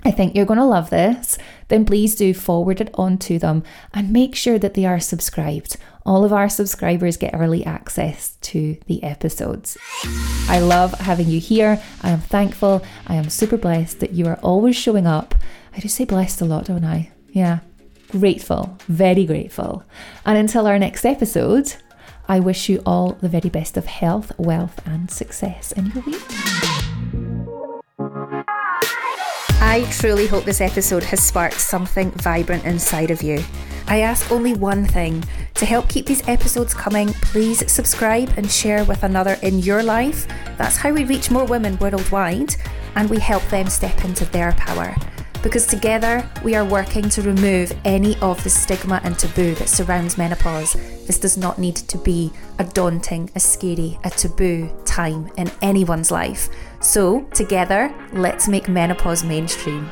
I 0.05 0.11
think 0.11 0.35
you're 0.35 0.47
going 0.47 0.59
to 0.59 0.65
love 0.65 0.91
this, 0.91 1.39
then 1.69 1.85
please 1.85 2.15
do 2.15 2.33
forward 2.33 2.81
it 2.81 2.91
on 2.95 3.19
to 3.19 3.39
them 3.39 3.63
and 3.93 4.13
make 4.13 4.35
sure 4.35 4.59
that 4.59 4.75
they 4.75 4.87
are 4.87 4.99
subscribed. 4.99 5.77
All 6.07 6.25
of 6.25 6.33
our 6.33 6.49
subscribers 6.49 7.19
get 7.19 7.35
early 7.35 7.65
access 7.65 8.37
to 8.41 8.79
the 8.87 9.03
episodes. 9.03 9.77
I 10.49 10.61
love 10.61 10.95
having 10.95 11.29
you 11.29 11.39
here. 11.39 11.83
I 12.03 12.11
am 12.11 12.21
thankful. 12.21 12.83
I 13.07 13.17
am 13.17 13.29
super 13.29 13.59
blessed 13.59 14.01
that 14.01 14.13
you 14.13 14.27
are 14.27 14.39
always 14.43 14.75
showing 14.75 15.07
up. 15.07 15.35
I 15.75 15.81
just 15.81 15.97
say 15.97 16.05
blessed 16.05 16.41
a 16.41 16.45
lot, 16.45 16.67
don't 16.67 16.85
I? 16.85 17.11
Yeah. 17.29 17.61
Grateful, 18.11 18.77
very 18.89 19.25
grateful. 19.25 19.85
And 20.27 20.37
until 20.37 20.67
our 20.67 20.79
next 20.79 21.05
episode, 21.05 21.75
I 22.29 22.41
wish 22.41 22.69
you 22.69 22.83
all 22.85 23.13
the 23.21 23.29
very 23.29 23.51
best 23.51 23.77
of 23.77 23.87
health, 23.87 24.33
wealth, 24.39 24.81
and 24.87 25.11
success 25.11 25.73
in 25.73 25.87
your 25.87 26.03
week. 26.05 26.23
I 29.63 29.87
truly 29.93 30.27
hope 30.27 30.45
this 30.45 30.61
episode 30.61 31.05
has 31.05 31.23
sparked 31.23 31.61
something 31.61 32.11
vibrant 32.13 32.65
inside 32.65 33.13
of 33.13 33.23
you. 33.23 33.45
I 33.87 34.01
ask 34.01 34.31
only 34.33 34.55
one 34.55 34.85
thing 34.85 35.25
to 35.55 35.67
help 35.67 35.89
keep 35.89 36.07
these 36.07 36.27
episodes 36.29 36.75
coming, 36.75 37.09
please 37.09 37.71
subscribe 37.71 38.33
and 38.37 38.51
share 38.51 38.85
with 38.85 39.03
another 39.03 39.37
in 39.43 39.59
your 39.61 39.83
life. 39.83 40.27
That's 40.57 40.77
how 40.77 40.93
we 40.93 41.05
reach 41.05 41.31
more 41.31 41.45
women 41.45 41.79
worldwide 41.79 42.57
and 42.97 43.11
we 43.11 43.19
help 43.19 43.43
them 43.49 43.69
step 43.69 44.05
into 44.05 44.25
their 44.27 44.53
power. 44.53 44.97
Because 45.43 45.67
together 45.67 46.29
we 46.45 46.55
are 46.55 46.65
working 46.65 47.09
to 47.11 47.23
remove 47.23 47.73
any 47.85 48.17
of 48.19 48.43
the 48.45 48.51
stigma 48.51 49.01
and 49.05 49.19
taboo 49.19 49.55
that 49.55 49.69
surrounds 49.69 50.19
menopause. 50.19 50.75
This 51.07 51.19
does 51.19 51.39
not 51.39 51.59
need 51.59 51.77
to 51.77 51.99
be 51.99 52.31
a 52.59 52.65
daunting, 52.65 53.31
a 53.35 53.41
scary, 53.41 53.99
a 54.05 54.11
taboo 54.11 54.71
time 54.85 55.31
in 55.39 55.51
anyone's 55.63 56.11
life. 56.11 56.49
So, 56.81 57.23
together, 57.35 57.95
let's 58.13 58.49
make 58.49 58.69
menopause 58.69 59.25
mainstream. 59.25 59.89